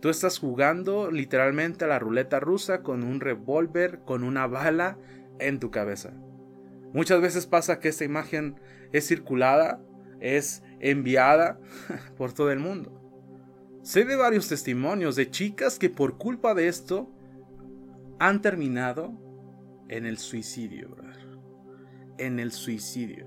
tú 0.00 0.08
estás 0.08 0.38
jugando 0.38 1.10
literalmente 1.10 1.84
a 1.84 1.88
la 1.88 1.98
ruleta 1.98 2.40
rusa 2.40 2.82
con 2.82 3.04
un 3.04 3.20
revólver, 3.20 4.00
con 4.06 4.24
una 4.24 4.46
bala 4.46 4.98
en 5.38 5.60
tu 5.60 5.70
cabeza. 5.70 6.14
Muchas 6.94 7.20
veces 7.20 7.46
pasa 7.46 7.80
que 7.80 7.88
esta 7.88 8.04
imagen 8.04 8.56
es 8.92 9.06
circulada, 9.06 9.82
es 10.20 10.62
enviada 10.80 11.60
por 12.16 12.32
todo 12.32 12.50
el 12.50 12.58
mundo. 12.58 12.94
Sé 13.82 14.04
de 14.04 14.16
varios 14.16 14.48
testimonios 14.48 15.16
de 15.16 15.30
chicas 15.30 15.78
que 15.78 15.88
por 15.88 16.18
culpa 16.18 16.54
de 16.54 16.68
esto 16.68 17.10
han 18.18 18.42
terminado 18.42 19.12
en 19.88 20.04
el 20.04 20.18
suicidio, 20.18 20.96
En 22.18 22.38
el 22.38 22.52
suicidio. 22.52 23.26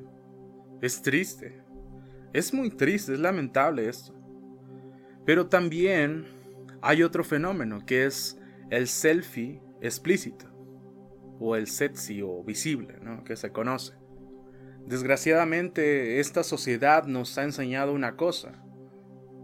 Es 0.82 1.02
triste. 1.02 1.64
Es 2.34 2.54
muy 2.54 2.70
triste, 2.70 3.14
es 3.14 3.20
lamentable 3.20 3.88
esto. 3.88 4.14
Pero 5.26 5.48
también 5.48 6.26
hay 6.82 7.04
otro 7.04 7.24
fenómeno 7.24 7.86
que 7.86 8.06
es 8.06 8.40
el 8.70 8.88
selfie 8.88 9.62
explícito 9.82 10.46
o 11.40 11.56
el 11.56 11.68
sexy 11.68 12.22
o 12.22 12.44
visible, 12.44 13.00
que 13.26 13.36
se 13.36 13.52
conoce. 13.52 13.94
Desgraciadamente, 14.88 16.20
esta 16.20 16.44
sociedad 16.44 17.06
nos 17.06 17.38
ha 17.38 17.44
enseñado 17.44 17.94
una 17.94 18.16
cosa. 18.16 18.64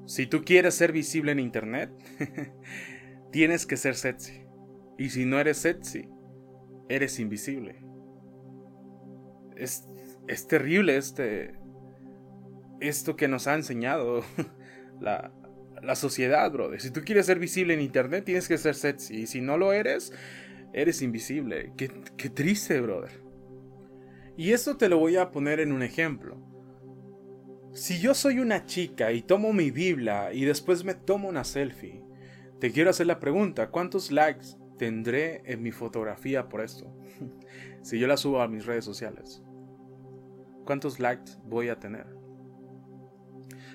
Si 0.06 0.26
tú 0.26 0.44
quieres 0.44 0.76
ser 0.76 0.92
visible 0.92 1.32
en 1.32 1.40
Internet, 1.40 1.92
tienes 3.32 3.66
que 3.66 3.78
ser 3.78 3.96
sexy. 3.96 4.46
Y 4.98 5.10
si 5.10 5.26
no 5.26 5.40
eres 5.40 5.58
sexy, 5.58 6.10
eres 6.90 7.20
invisible. 7.20 7.84
Es, 9.56 9.88
es 10.28 10.48
terrible 10.48 10.98
este, 10.98 11.56
esto 12.80 13.16
que 13.16 13.28
nos 13.28 13.48
ha 13.48 13.56
enseñado 13.56 14.24
la, 15.02 15.32
la 15.82 15.96
sociedad, 15.96 16.52
brother. 16.52 16.82
Si 16.82 16.92
tú 16.92 17.02
quieres 17.04 17.26
ser 17.26 17.40
visible 17.40 17.74
en 17.74 17.82
Internet, 17.82 18.26
tienes 18.26 18.48
que 18.48 18.58
ser 18.58 18.76
sexy. 18.76 19.22
Y 19.22 19.28
si 19.28 19.42
no 19.42 19.58
lo 19.58 19.74
eres, 19.74 20.14
eres 20.74 21.02
invisible. 21.02 21.74
Qué, 21.78 21.90
qué 22.18 22.30
triste, 22.30 22.80
brother. 22.82 23.27
Y 24.38 24.54
esto 24.54 24.78
te 24.78 24.88
lo 24.88 25.00
voy 25.00 25.16
a 25.16 25.32
poner 25.32 25.60
en 25.60 25.72
un 25.72 25.82
ejemplo. 25.82 26.38
Si 27.74 28.00
yo 28.00 28.14
soy 28.14 28.40
una 28.40 28.66
chica 28.66 29.12
y 29.12 29.24
tomo 29.24 29.52
mi 29.52 29.72
Biblia 29.72 30.32
y 30.32 30.46
después 30.46 30.84
me 30.84 30.94
tomo 30.94 31.28
una 31.28 31.44
selfie, 31.44 32.04
te 32.60 32.72
quiero 32.72 32.92
hacer 32.92 33.08
la 33.08 33.20
pregunta, 33.20 33.72
¿cuántos 33.72 34.12
likes 34.12 34.48
tendré 34.78 35.42
en 35.46 35.64
mi 35.64 35.72
fotografía 35.72 36.48
por 36.50 36.62
esto? 36.62 36.96
si 37.82 37.98
yo 37.98 38.08
la 38.08 38.16
subo 38.16 38.42
a 38.42 38.48
mis 38.48 38.66
redes 38.66 38.86
sociales. 38.86 39.44
¿Cuántos 40.66 41.00
likes 41.00 41.32
voy 41.44 41.70
a 41.70 41.80
tener? 41.80 42.06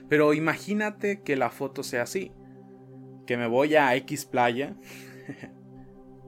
Pero 0.08 0.32
imagínate 0.32 1.22
que 1.22 1.36
la 1.36 1.50
foto 1.50 1.82
sea 1.82 2.02
así. 2.02 2.32
Que 3.26 3.36
me 3.36 3.46
voy 3.46 3.74
a 3.74 3.94
X 3.96 4.26
playa 4.26 4.76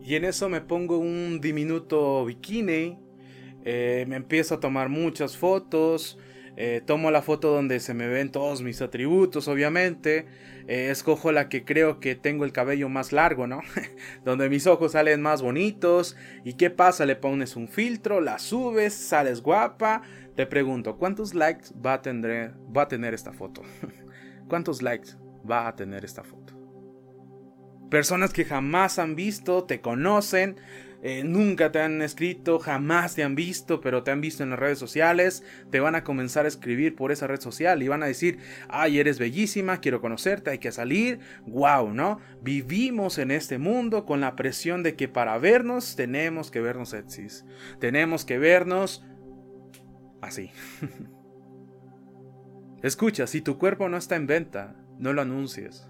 Y 0.05 0.17
en 0.17 0.25
eso 0.25 0.51
me 0.51 0.61
pongo 0.61 0.99
un 0.99 1.41
diminuto 1.41 2.27
bikini, 2.27 2.99
eh, 3.65 4.05
me 4.09 4.17
empiezo 4.17 4.57
a 4.57 4.61
tomar 4.61 4.89
muchas 4.89 5.37
fotos, 5.37 6.19
eh, 6.57 6.83
tomo 6.87 7.11
la 7.11 7.23
foto 7.23 7.53
donde 7.53 7.81
se 7.81 7.95
me 7.95 8.07
ven 8.07 8.31
todos 8.31 8.63
mis 8.63 8.81
atributos, 8.81 9.49
obviamente. 9.49 10.27
Eh, 10.67 10.89
escojo 10.91 11.33
la 11.33 11.49
que 11.49 11.65
creo 11.65 12.01
que 12.01 12.15
tengo 12.15 12.45
el 12.45 12.53
cabello 12.53 12.89
más 12.89 13.13
largo, 13.13 13.47
¿no? 13.47 13.61
donde 14.25 14.49
mis 14.49 14.67
ojos 14.67 14.93
salen 14.93 15.21
más 15.21 15.43
bonitos. 15.43 16.17
¿Y 16.45 16.55
qué 16.55 16.71
pasa? 16.71 17.07
Le 17.07 17.17
pones 17.17 17.57
un 17.57 17.69
filtro, 17.69 18.21
la 18.21 18.39
subes, 18.39 18.95
sales 18.95 19.43
guapa. 19.43 20.03
Te 20.37 20.47
pregunto, 20.47 20.97
¿cuántos 20.97 21.35
likes 21.35 21.67
va 21.85 21.95
a 21.95 22.03
tener, 22.03 22.55
va 22.75 22.83
a 22.83 22.89
tener 22.89 23.15
esta 23.15 23.33
foto? 23.33 23.63
¿Cuántos 24.49 24.83
likes 24.83 25.11
va 25.49 25.67
a 25.67 25.75
tener 25.75 26.05
esta 26.05 26.23
foto? 26.23 26.55
Personas 27.91 28.33
que 28.33 28.45
jamás 28.45 28.99
han 28.99 29.15
visto, 29.15 29.65
te 29.65 29.81
conocen, 29.81 30.57
eh, 31.07 31.23
nunca 31.23 31.71
te 31.71 31.81
han 31.81 32.01
escrito, 32.01 32.59
jamás 32.59 33.15
te 33.15 33.23
han 33.23 33.35
visto, 33.35 33.83
pero 33.83 34.03
te 34.03 34.11
han 34.11 34.23
visto 34.23 34.43
en 34.43 34.49
las 34.49 34.59
redes 34.59 34.79
sociales, 34.79 35.45
te 35.71 35.79
van 35.79 35.97
a 35.97 36.03
comenzar 36.03 36.47
a 36.47 36.49
escribir 36.49 36.97
por 36.97 37.13
esa 37.13 37.27
red 37.27 37.41
social 37.41 37.83
y 37.83 37.89
van 37.89 38.03
a 38.03 38.07
decir, 38.07 38.39
ay, 38.71 38.99
eres 38.99 39.19
bellísima, 39.19 39.83
quiero 39.83 40.01
conocerte, 40.01 40.49
hay 40.49 40.59
que 40.59 40.73
salir, 40.73 41.21
wow, 41.47 41.93
¿no? 41.93 42.21
Vivimos 42.41 43.19
en 43.19 43.33
este 43.33 43.59
mundo 43.59 44.07
con 44.07 44.23
la 44.23 44.35
presión 44.35 44.83
de 44.83 44.97
que 44.97 45.07
para 45.07 45.37
vernos 45.37 45.95
tenemos 45.95 46.51
que 46.51 46.63
vernos 46.63 46.89
sexys, 46.89 47.45
tenemos 47.81 48.25
que 48.25 48.39
vernos 48.39 49.05
así. 50.23 50.53
Escucha, 52.83 53.27
si 53.27 53.43
tu 53.43 53.59
cuerpo 53.59 53.91
no 53.91 53.99
está 53.99 54.17
en 54.17 54.27
venta, 54.27 54.75
no 54.99 55.13
lo 55.13 55.21
anuncies. 55.21 55.87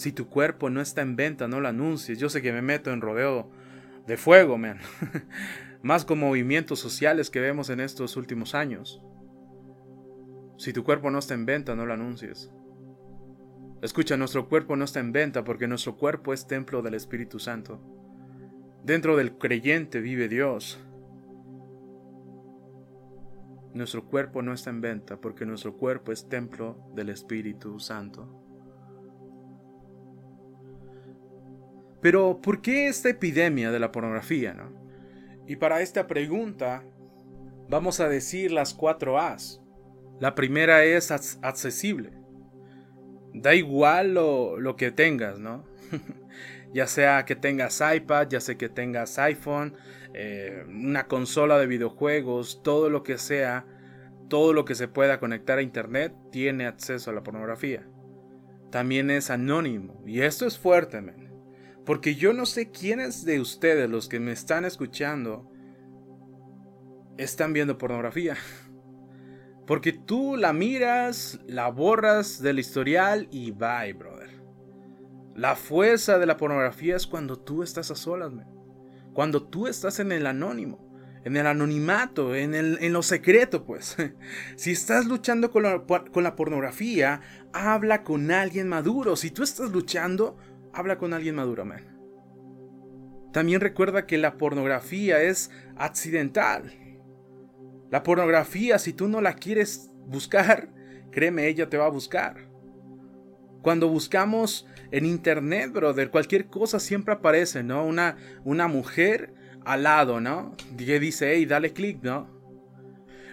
Si 0.00 0.12
tu 0.12 0.30
cuerpo 0.30 0.70
no 0.70 0.80
está 0.80 1.02
en 1.02 1.14
venta, 1.14 1.46
no 1.46 1.60
lo 1.60 1.68
anuncies. 1.68 2.18
Yo 2.18 2.30
sé 2.30 2.40
que 2.40 2.54
me 2.54 2.62
meto 2.62 2.90
en 2.90 3.02
rodeo 3.02 3.50
de 4.06 4.16
fuego, 4.16 4.56
man. 4.56 4.78
Más 5.82 6.06
con 6.06 6.18
movimientos 6.18 6.78
sociales 6.78 7.28
que 7.28 7.38
vemos 7.38 7.68
en 7.68 7.80
estos 7.80 8.16
últimos 8.16 8.54
años. 8.54 9.02
Si 10.56 10.72
tu 10.72 10.84
cuerpo 10.84 11.10
no 11.10 11.18
está 11.18 11.34
en 11.34 11.44
venta, 11.44 11.76
no 11.76 11.84
lo 11.84 11.92
anuncies. 11.92 12.50
Escucha, 13.82 14.16
nuestro 14.16 14.48
cuerpo 14.48 14.74
no 14.74 14.86
está 14.86 15.00
en 15.00 15.12
venta 15.12 15.44
porque 15.44 15.68
nuestro 15.68 15.98
cuerpo 15.98 16.32
es 16.32 16.46
templo 16.46 16.80
del 16.80 16.94
Espíritu 16.94 17.38
Santo. 17.38 17.78
Dentro 18.82 19.18
del 19.18 19.36
creyente 19.36 20.00
vive 20.00 20.30
Dios. 20.30 20.80
Nuestro 23.74 24.06
cuerpo 24.06 24.40
no 24.40 24.54
está 24.54 24.70
en 24.70 24.80
venta 24.80 25.20
porque 25.20 25.44
nuestro 25.44 25.76
cuerpo 25.76 26.10
es 26.10 26.26
templo 26.26 26.90
del 26.94 27.10
Espíritu 27.10 27.78
Santo. 27.78 28.39
Pero, 32.00 32.40
¿por 32.40 32.62
qué 32.62 32.88
esta 32.88 33.10
epidemia 33.10 33.70
de 33.70 33.78
la 33.78 33.92
pornografía? 33.92 34.54
No? 34.54 34.72
Y 35.46 35.56
para 35.56 35.80
esta 35.80 36.06
pregunta, 36.06 36.84
vamos 37.68 38.00
a 38.00 38.08
decir 38.08 38.52
las 38.52 38.72
cuatro 38.72 39.18
A's. 39.18 39.60
La 40.18 40.34
primera 40.34 40.84
es 40.84 41.10
accesible. 41.10 42.12
Da 43.34 43.54
igual 43.54 44.14
lo, 44.14 44.76
que 44.76 44.90
tengas, 44.90 45.38
¿no? 45.38 45.64
ya 46.74 46.86
sea 46.86 47.24
que 47.24 47.36
tengas 47.36 47.80
iPad, 47.80 48.28
ya 48.28 48.40
sea 48.40 48.56
que 48.56 48.68
tengas 48.68 49.18
iPhone, 49.18 49.74
eh, 50.14 50.64
una 50.68 51.06
consola 51.06 51.58
de 51.58 51.66
videojuegos, 51.66 52.62
todo 52.62 52.90
lo 52.90 53.02
que 53.02 53.18
sea, 53.18 53.66
todo 54.28 54.52
lo 54.52 54.64
que 54.64 54.74
se 54.74 54.88
pueda 54.88 55.20
conectar 55.20 55.58
a 55.58 55.62
Internet 55.62 56.14
tiene 56.30 56.66
acceso 56.66 57.10
a 57.10 57.14
la 57.14 57.22
pornografía. 57.22 57.86
También 58.70 59.10
es 59.10 59.30
anónimo. 59.30 60.02
Y 60.06 60.20
esto 60.20 60.46
es 60.46 60.58
fuerte, 60.58 61.00
man. 61.00 61.19
Porque 61.90 62.14
yo 62.14 62.32
no 62.32 62.46
sé 62.46 62.70
quiénes 62.70 63.24
de 63.24 63.40
ustedes, 63.40 63.90
los 63.90 64.08
que 64.08 64.20
me 64.20 64.30
están 64.30 64.64
escuchando, 64.64 65.50
están 67.18 67.52
viendo 67.52 67.78
pornografía. 67.78 68.36
Porque 69.66 69.92
tú 69.92 70.36
la 70.36 70.52
miras, 70.52 71.40
la 71.48 71.66
borras 71.68 72.40
del 72.40 72.60
historial 72.60 73.26
y 73.32 73.50
bye, 73.50 73.92
brother. 73.92 74.30
La 75.34 75.56
fuerza 75.56 76.20
de 76.20 76.26
la 76.26 76.36
pornografía 76.36 76.94
es 76.94 77.08
cuando 77.08 77.40
tú 77.40 77.64
estás 77.64 77.90
a 77.90 77.96
solas, 77.96 78.30
Cuando 79.12 79.48
tú 79.48 79.66
estás 79.66 79.98
en 79.98 80.12
el 80.12 80.28
anónimo, 80.28 80.94
en 81.24 81.36
el 81.36 81.48
anonimato, 81.48 82.36
en, 82.36 82.54
el, 82.54 82.78
en 82.80 82.92
lo 82.92 83.02
secreto, 83.02 83.64
pues. 83.64 83.96
si 84.54 84.70
estás 84.70 85.06
luchando 85.06 85.50
con 85.50 85.64
la, 85.64 85.84
con 85.84 86.22
la 86.22 86.36
pornografía, 86.36 87.20
habla 87.52 88.04
con 88.04 88.30
alguien 88.30 88.68
maduro. 88.68 89.16
Si 89.16 89.32
tú 89.32 89.42
estás 89.42 89.72
luchando, 89.72 90.36
habla 90.72 90.98
con 90.98 91.12
alguien 91.12 91.34
maduro, 91.34 91.64
man. 91.64 91.98
También 93.32 93.60
recuerda 93.60 94.06
que 94.06 94.18
la 94.18 94.36
pornografía 94.36 95.22
es 95.22 95.50
accidental. 95.76 96.72
La 97.90 98.02
pornografía, 98.02 98.78
si 98.78 98.92
tú 98.92 99.08
no 99.08 99.20
la 99.20 99.34
quieres 99.34 99.90
buscar, 100.06 100.68
créeme, 101.10 101.46
ella 101.46 101.68
te 101.68 101.76
va 101.76 101.86
a 101.86 101.90
buscar. 101.90 102.48
Cuando 103.62 103.88
buscamos 103.88 104.66
en 104.90 105.04
internet, 105.04 105.72
brother, 105.72 106.10
cualquier 106.10 106.46
cosa 106.46 106.80
siempre 106.80 107.14
aparece, 107.14 107.62
¿no? 107.62 107.84
Una, 107.84 108.16
una 108.44 108.68
mujer 108.68 109.34
al 109.64 109.82
lado, 109.82 110.20
¿no? 110.20 110.56
Que 110.76 110.98
dice, 110.98 111.34
hey, 111.34 111.46
dale 111.46 111.72
clic, 111.72 112.02
¿no? 112.02 112.28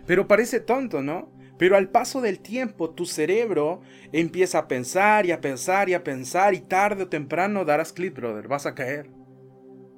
Pero 0.06 0.28
parece 0.28 0.60
tonto, 0.60 1.02
¿no? 1.02 1.32
Pero 1.58 1.76
al 1.76 1.90
paso 1.90 2.22
del 2.22 2.40
tiempo 2.40 2.92
tu 2.92 3.06
cerebro 3.06 3.82
empieza 4.12 4.60
a 4.60 4.68
pensar 4.68 5.26
y 5.26 5.32
a 5.32 5.42
pensar 5.42 5.90
y 5.90 5.94
a 5.94 6.04
pensar 6.04 6.54
y 6.54 6.62
tarde 6.62 7.04
o 7.04 7.10
temprano 7.10 7.66
darás 7.66 7.94
clip, 7.94 8.16
brother, 8.16 8.48
vas 8.48 8.66
a 8.66 8.76
caer. 8.76 9.10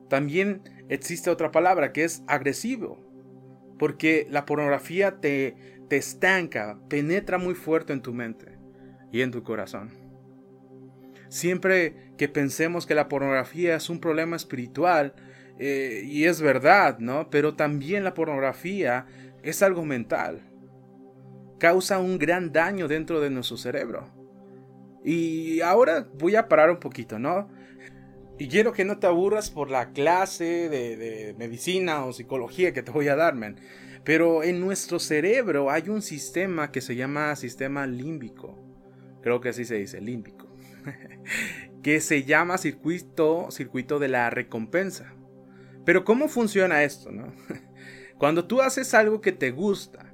También 0.10 0.62
existe 0.88 1.30
otra 1.30 1.52
palabra 1.52 1.92
que 1.92 2.04
es 2.04 2.24
agresivo, 2.28 3.06
porque 3.78 4.26
la 4.30 4.46
pornografía 4.46 5.20
te, 5.20 5.56
te 5.90 5.98
estanca, 5.98 6.80
penetra 6.90 7.38
muy 7.38 7.56
fuerte 7.56 7.94
en 7.94 8.02
tu 8.02 8.14
mente 8.14 8.58
y 9.12 9.22
en 9.22 9.32
tu 9.32 9.44
corazón. 9.44 9.92
Siempre 11.28 12.14
que 12.18 12.28
pensemos 12.28 12.86
que 12.88 12.96
la 12.96 13.08
pornografía 13.08 13.76
es 13.76 13.90
un 13.90 14.00
problema 14.00 14.36
espiritual, 14.36 15.14
eh, 15.60 16.04
y 16.06 16.24
es 16.24 16.42
verdad, 16.42 17.00
¿no? 17.00 17.30
Pero 17.30 17.56
también 17.56 18.06
la 18.06 18.14
pornografía 18.14 19.06
es 19.44 19.62
algo 19.62 19.86
mental. 19.86 20.42
Causa 21.60 22.00
un 22.00 22.18
gran 22.18 22.52
daño 22.52 22.88
dentro 22.88 23.20
de 23.20 23.30
nuestro 23.30 23.58
cerebro. 23.58 24.08
Y 25.04 25.62
ahora 25.62 26.08
voy 26.18 26.36
a 26.36 26.48
parar 26.48 26.70
un 26.70 26.80
poquito, 26.80 27.20
¿no? 27.20 27.50
Y 28.38 28.48
quiero 28.48 28.72
que 28.72 28.86
no 28.86 29.00
te 29.00 29.08
aburras 29.08 29.52
por 29.52 29.70
la 29.70 29.92
clase 29.92 30.70
de, 30.70 31.36
medicina 31.38 32.06
o 32.06 32.14
psicología 32.14 32.72
que 32.74 32.82
te 32.82 32.92
voy 32.92 33.10
a 33.10 33.18
dar, 33.18 33.36
man. 33.36 33.60
Pero 34.06 34.44
en 34.44 34.62
nuestro 34.62 34.98
cerebro 34.98 35.70
hay 35.70 35.90
un 35.90 36.02
sistema 36.02 36.72
que 36.72 36.80
se 36.80 36.96
llama 36.96 37.36
sistema 37.36 37.86
límbico. 37.86 38.58
Creo 39.22 39.42
que 39.42 39.50
así 39.50 39.66
se 39.66 39.76
dice, 39.76 40.00
límbico. 40.00 40.48
que 41.84 42.00
se 42.00 42.24
llama 42.24 42.58
circuito, 42.58 43.52
circuito 43.52 44.00
de 44.00 44.08
la 44.08 44.30
recompensa. 44.30 45.14
Pero 45.84 46.06
¿cómo 46.06 46.30
funciona 46.30 46.84
esto? 46.84 47.12
No? 47.12 47.34
Cuando 48.18 48.46
tú 48.46 48.62
haces 48.62 48.94
algo 48.94 49.20
que 49.20 49.34
te 49.34 49.52
gusta, 49.52 50.09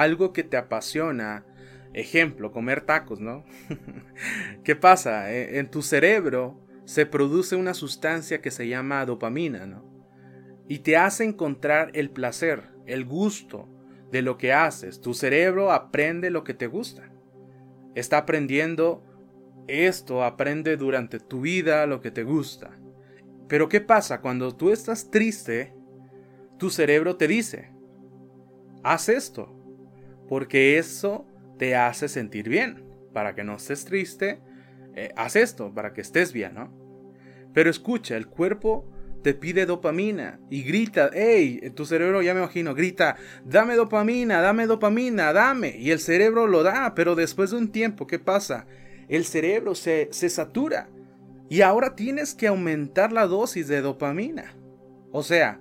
algo 0.00 0.32
que 0.32 0.44
te 0.44 0.56
apasiona, 0.56 1.44
ejemplo, 1.92 2.52
comer 2.52 2.82
tacos, 2.82 3.20
¿no? 3.20 3.44
¿Qué 4.64 4.76
pasa? 4.76 5.32
E, 5.32 5.58
en 5.58 5.70
tu 5.70 5.82
cerebro 5.82 6.60
se 6.84 7.06
produce 7.06 7.56
una 7.56 7.74
sustancia 7.74 8.40
que 8.40 8.50
se 8.50 8.68
llama 8.68 9.04
dopamina, 9.04 9.66
¿no? 9.66 9.84
Y 10.68 10.80
te 10.80 10.96
hace 10.96 11.24
encontrar 11.24 11.90
el 11.94 12.10
placer, 12.10 12.64
el 12.86 13.04
gusto 13.04 13.68
de 14.10 14.22
lo 14.22 14.38
que 14.38 14.52
haces. 14.52 15.00
Tu 15.00 15.14
cerebro 15.14 15.72
aprende 15.72 16.30
lo 16.30 16.44
que 16.44 16.54
te 16.54 16.66
gusta. 16.66 17.10
Está 17.94 18.18
aprendiendo 18.18 19.02
esto, 19.68 20.24
aprende 20.24 20.76
durante 20.76 21.18
tu 21.18 21.40
vida 21.40 21.86
lo 21.86 22.00
que 22.00 22.10
te 22.10 22.24
gusta. 22.24 22.70
Pero 23.48 23.68
¿qué 23.68 23.80
pasa? 23.80 24.20
Cuando 24.20 24.54
tú 24.54 24.70
estás 24.70 25.10
triste, 25.10 25.74
tu 26.58 26.70
cerebro 26.70 27.16
te 27.16 27.28
dice, 27.28 27.70
haz 28.82 29.08
esto, 29.08 29.55
porque 30.28 30.78
eso 30.78 31.26
te 31.58 31.76
hace 31.76 32.08
sentir 32.08 32.48
bien. 32.48 32.84
Para 33.12 33.34
que 33.34 33.44
no 33.44 33.56
estés 33.56 33.84
triste, 33.84 34.40
eh, 34.94 35.10
haz 35.16 35.36
esto, 35.36 35.72
para 35.72 35.92
que 35.92 36.02
estés 36.02 36.32
bien, 36.32 36.54
¿no? 36.54 36.70
Pero 37.54 37.70
escucha, 37.70 38.16
el 38.16 38.26
cuerpo 38.26 38.90
te 39.22 39.34
pide 39.34 39.66
dopamina 39.66 40.38
y 40.50 40.62
grita, 40.62 41.10
hey, 41.12 41.72
tu 41.74 41.86
cerebro 41.86 42.22
ya 42.22 42.34
me 42.34 42.40
imagino, 42.40 42.74
grita, 42.74 43.16
dame 43.44 43.74
dopamina, 43.74 44.40
dame 44.40 44.66
dopamina, 44.66 45.32
dame. 45.32 45.76
Y 45.78 45.90
el 45.90 45.98
cerebro 45.98 46.46
lo 46.46 46.62
da, 46.62 46.94
pero 46.94 47.14
después 47.14 47.50
de 47.50 47.56
un 47.56 47.72
tiempo, 47.72 48.06
¿qué 48.06 48.18
pasa? 48.18 48.66
El 49.08 49.24
cerebro 49.24 49.74
se, 49.74 50.08
se 50.12 50.28
satura 50.28 50.88
y 51.48 51.62
ahora 51.62 51.96
tienes 51.96 52.34
que 52.34 52.48
aumentar 52.48 53.12
la 53.12 53.26
dosis 53.26 53.68
de 53.68 53.80
dopamina. 53.80 54.54
O 55.10 55.22
sea, 55.22 55.60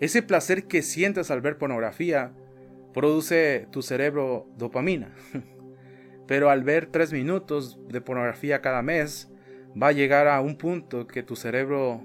ese 0.00 0.22
placer 0.22 0.66
que 0.66 0.82
sientes 0.82 1.30
al 1.30 1.40
ver 1.40 1.58
pornografía 1.58 2.32
produce 2.94 3.68
tu 3.70 3.82
cerebro 3.82 4.48
dopamina. 4.56 5.14
Pero 6.26 6.48
al 6.48 6.64
ver 6.64 6.86
tres 6.86 7.12
minutos 7.12 7.78
de 7.88 8.00
pornografía 8.00 8.62
cada 8.62 8.80
mes, 8.80 9.30
va 9.80 9.88
a 9.88 9.92
llegar 9.92 10.28
a 10.28 10.40
un 10.40 10.56
punto 10.56 11.06
que 11.06 11.22
tu 11.22 11.36
cerebro 11.36 12.00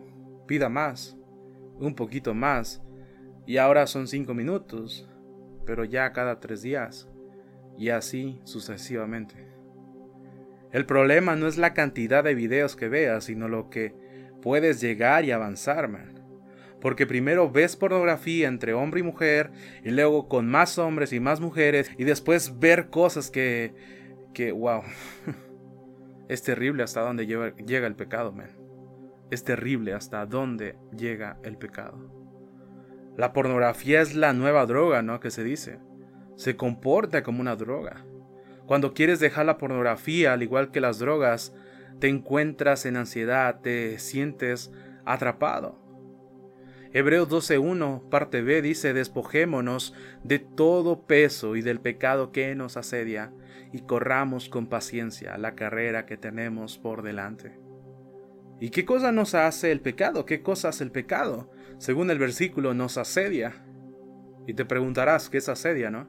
pida 0.45 0.67
más, 0.67 1.15
un 1.77 1.95
poquito 1.95 2.33
más, 2.33 2.81
y 3.45 3.57
ahora 3.57 3.87
son 3.87 4.07
cinco 4.07 4.33
minutos, 4.33 5.07
pero 5.65 5.85
ya 5.85 6.11
cada 6.11 6.39
tres 6.39 6.61
días, 6.61 7.07
y 7.77 7.89
así 7.89 8.41
sucesivamente. 8.43 9.47
El 10.71 10.85
problema 10.85 11.35
no 11.35 11.47
es 11.47 11.57
la 11.57 11.73
cantidad 11.73 12.23
de 12.23 12.35
videos 12.35 12.75
que 12.75 12.89
veas, 12.89 13.23
sino 13.23 13.47
lo 13.47 13.69
que 13.69 13.95
puedes 14.41 14.81
llegar 14.81 15.23
y 15.25 15.31
avanzar, 15.31 15.87
man. 15.87 16.18
Porque 16.81 17.05
primero 17.05 17.51
ves 17.51 17.75
pornografía 17.75 18.47
entre 18.47 18.73
hombre 18.73 19.01
y 19.01 19.03
mujer, 19.03 19.51
y 19.83 19.91
luego 19.91 20.27
con 20.27 20.47
más 20.47 20.77
hombres 20.77 21.11
y 21.13 21.19
más 21.19 21.41
mujeres, 21.41 21.91
y 21.97 22.03
después 22.03 22.59
ver 22.59 22.89
cosas 22.89 23.29
que... 23.29 23.73
que, 24.33 24.51
wow. 24.51 24.83
es 26.29 26.43
terrible 26.43 26.83
hasta 26.83 27.01
dónde 27.01 27.25
llega, 27.25 27.87
el 27.87 27.95
pecado, 27.95 28.31
man. 28.31 28.49
Es 29.31 29.43
terrible 29.43 29.93
hasta 29.93 30.25
dónde 30.25 30.77
llega 30.95 31.37
el 31.43 31.57
pecado. 31.57 32.09
La 33.17 33.33
pornografía 33.33 34.01
es 34.01 34.15
la 34.15 34.33
nueva 34.33 34.65
droga, 34.65 35.01
¿no? 35.01 35.19
Que 35.19 35.31
se 35.31 35.43
dice. 35.43 35.79
Se 36.35 36.55
comporta 36.55 37.21
como 37.21 37.41
una 37.41 37.55
droga. 37.55 38.05
Cuando 38.65 38.93
quieres 38.93 39.19
dejar 39.19 39.45
la 39.45 39.57
pornografía, 39.57 40.33
al 40.33 40.43
igual 40.43 40.71
que 40.71 40.79
las 40.79 40.99
drogas, 40.99 41.53
te 41.99 42.07
encuentras 42.07 42.85
en 42.85 42.95
ansiedad, 42.95 43.59
te 43.61 43.99
sientes 43.99 44.71
atrapado. 45.05 45.88
Hebreos 46.91 47.29
12.1, 47.29 48.09
parte 48.09 48.41
B, 48.41 48.63
dice, 48.63 48.93
despojémonos 48.93 49.93
de 50.23 50.39
todo 50.39 51.05
peso 51.05 51.55
y 51.55 51.61
del 51.61 51.79
pecado 51.79 52.31
que 52.31 52.55
nos 52.55 52.77
asedia, 52.77 53.31
y 53.71 53.81
corramos 53.81 54.49
con 54.49 54.67
paciencia 54.67 55.37
la 55.37 55.53
carrera 55.53 56.07
que 56.07 56.17
tenemos 56.17 56.79
por 56.79 57.03
delante. 57.03 57.59
¿Y 58.59 58.71
qué 58.71 58.85
cosa 58.85 59.11
nos 59.11 59.35
hace 59.35 59.71
el 59.71 59.81
pecado? 59.81 60.25
¿Qué 60.25 60.41
cosa 60.41 60.69
hace 60.69 60.83
el 60.83 60.91
pecado? 60.91 61.51
Según 61.77 62.09
el 62.09 62.19
versículo, 62.19 62.73
nos 62.73 62.97
asedia. 62.97 63.53
Y 64.47 64.53
te 64.53 64.65
preguntarás, 64.65 65.29
¿qué 65.29 65.37
es 65.37 65.47
asedia, 65.47 65.91
no? 65.91 66.07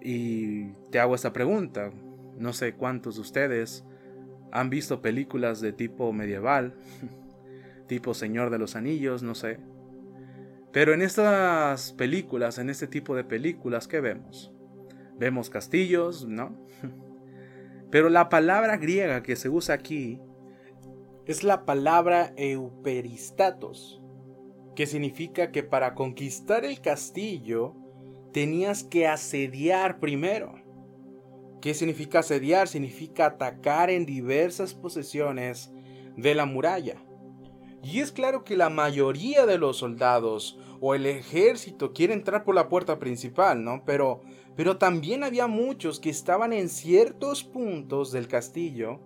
Y 0.00 0.72
te 0.90 0.98
hago 0.98 1.14
esta 1.14 1.32
pregunta. 1.32 1.92
No 2.38 2.52
sé 2.52 2.74
cuántos 2.74 3.16
de 3.16 3.20
ustedes 3.20 3.84
han 4.50 4.70
visto 4.70 5.02
películas 5.02 5.60
de 5.60 5.72
tipo 5.72 6.12
medieval, 6.12 6.74
tipo 7.86 8.14
Señor 8.14 8.50
de 8.50 8.58
los 8.58 8.76
Anillos, 8.76 9.22
no 9.22 9.34
sé. 9.34 9.58
Pero 10.72 10.92
en 10.92 11.02
estas 11.02 11.92
películas, 11.92 12.58
en 12.58 12.68
este 12.68 12.86
tipo 12.86 13.14
de 13.14 13.24
películas, 13.24 13.86
¿qué 13.86 14.00
vemos? 14.00 14.52
Vemos 15.16 15.48
castillos, 15.48 16.26
¿no? 16.26 16.66
Pero 17.90 18.08
la 18.08 18.28
palabra 18.28 18.76
griega 18.76 19.22
que 19.22 19.36
se 19.36 19.48
usa 19.48 19.76
aquí 19.76 20.20
es 21.26 21.44
la 21.44 21.64
palabra 21.64 22.34
euperistatos, 22.36 24.02
que 24.74 24.86
significa 24.86 25.52
que 25.52 25.62
para 25.62 25.94
conquistar 25.94 26.64
el 26.64 26.80
castillo 26.80 27.76
tenías 28.32 28.82
que 28.82 29.06
asediar 29.06 30.00
primero. 30.00 30.56
¿Qué 31.60 31.72
significa 31.72 32.18
asediar? 32.18 32.66
Significa 32.66 33.26
atacar 33.26 33.90
en 33.90 34.04
diversas 34.04 34.74
posesiones 34.74 35.72
de 36.16 36.34
la 36.34 36.44
muralla. 36.46 36.96
Y 37.84 38.00
es 38.00 38.12
claro 38.12 38.44
que 38.44 38.56
la 38.56 38.70
mayoría 38.70 39.44
de 39.44 39.58
los 39.58 39.76
soldados 39.76 40.58
o 40.80 40.94
el 40.94 41.06
ejército 41.06 41.92
quiere 41.92 42.14
entrar 42.14 42.42
por 42.44 42.54
la 42.54 42.68
puerta 42.68 42.98
principal, 42.98 43.62
¿no? 43.62 43.84
Pero, 43.84 44.22
pero 44.56 44.78
también 44.78 45.22
había 45.22 45.46
muchos 45.46 46.00
que 46.00 46.10
estaban 46.10 46.52
en 46.52 46.68
ciertos 46.68 47.44
puntos 47.44 48.10
del 48.10 48.26
castillo 48.26 49.00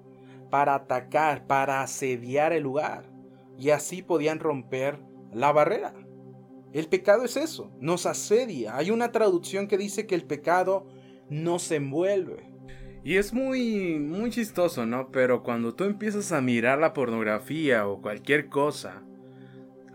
para 0.51 0.75
atacar, 0.75 1.47
para 1.47 1.83
asediar 1.83 2.53
el 2.53 2.63
lugar. 2.63 3.11
Y 3.59 3.71
así 3.71 4.03
podían 4.03 4.39
romper 4.39 5.01
la 5.33 5.53
barrera. 5.53 5.95
El 6.73 6.87
pecado 6.87 7.25
es 7.25 7.37
eso, 7.37 7.73
nos 7.81 8.07
asedia. 8.07 8.77
Hay 8.77 8.91
una 8.91 9.11
traducción 9.11 9.67
que 9.67 9.79
dice 9.79 10.07
que 10.07 10.15
el 10.15 10.25
pecado 10.25 10.87
nos 11.29 11.71
envuelve. 11.73 12.51
Y 13.05 13.17
es 13.17 13.33
muy, 13.33 13.99
muy 13.99 14.31
chistoso, 14.31 14.85
¿no? 14.85 15.11
Pero 15.11 15.43
cuando 15.43 15.75
tú 15.75 15.85
empiezas 15.85 16.33
a 16.33 16.41
mirar 16.41 16.79
la 16.79 16.93
pornografía 16.93 17.87
o 17.87 18.03
cualquier 18.03 18.49
cosa, 18.49 19.03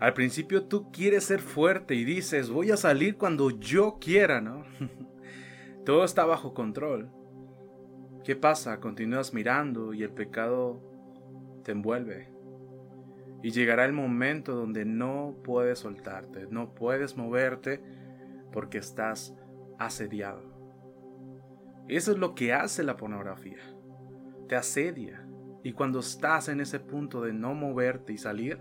al 0.00 0.14
principio 0.14 0.64
tú 0.64 0.90
quieres 0.90 1.24
ser 1.24 1.40
fuerte 1.40 1.94
y 1.94 2.04
dices, 2.04 2.50
voy 2.50 2.70
a 2.70 2.76
salir 2.76 3.16
cuando 3.16 3.50
yo 3.50 3.98
quiera, 4.00 4.40
¿no? 4.40 4.64
Todo 5.84 6.04
está 6.04 6.24
bajo 6.24 6.54
control. 6.54 7.10
¿Qué 8.24 8.36
pasa? 8.36 8.80
Continúas 8.80 9.34
mirando 9.34 9.92
y 9.92 10.02
el 10.02 10.10
pecado 10.10 10.80
te 11.62 11.72
envuelve. 11.72 12.32
Y 13.42 13.50
llegará 13.50 13.84
el 13.84 13.92
momento 13.92 14.54
donde 14.54 14.86
no 14.86 15.36
puedes 15.44 15.80
soltarte, 15.80 16.46
no 16.48 16.74
puedes 16.74 17.16
moverte 17.18 17.82
porque 18.50 18.78
estás 18.78 19.34
asediado. 19.78 20.53
Eso 21.88 22.12
es 22.12 22.18
lo 22.18 22.34
que 22.34 22.52
hace 22.52 22.82
la 22.82 22.96
pornografía. 22.96 23.58
Te 24.48 24.56
asedia. 24.56 25.26
Y 25.62 25.72
cuando 25.72 26.00
estás 26.00 26.48
en 26.48 26.60
ese 26.60 26.80
punto 26.80 27.20
de 27.22 27.32
no 27.32 27.54
moverte 27.54 28.12
y 28.12 28.18
salir, 28.18 28.60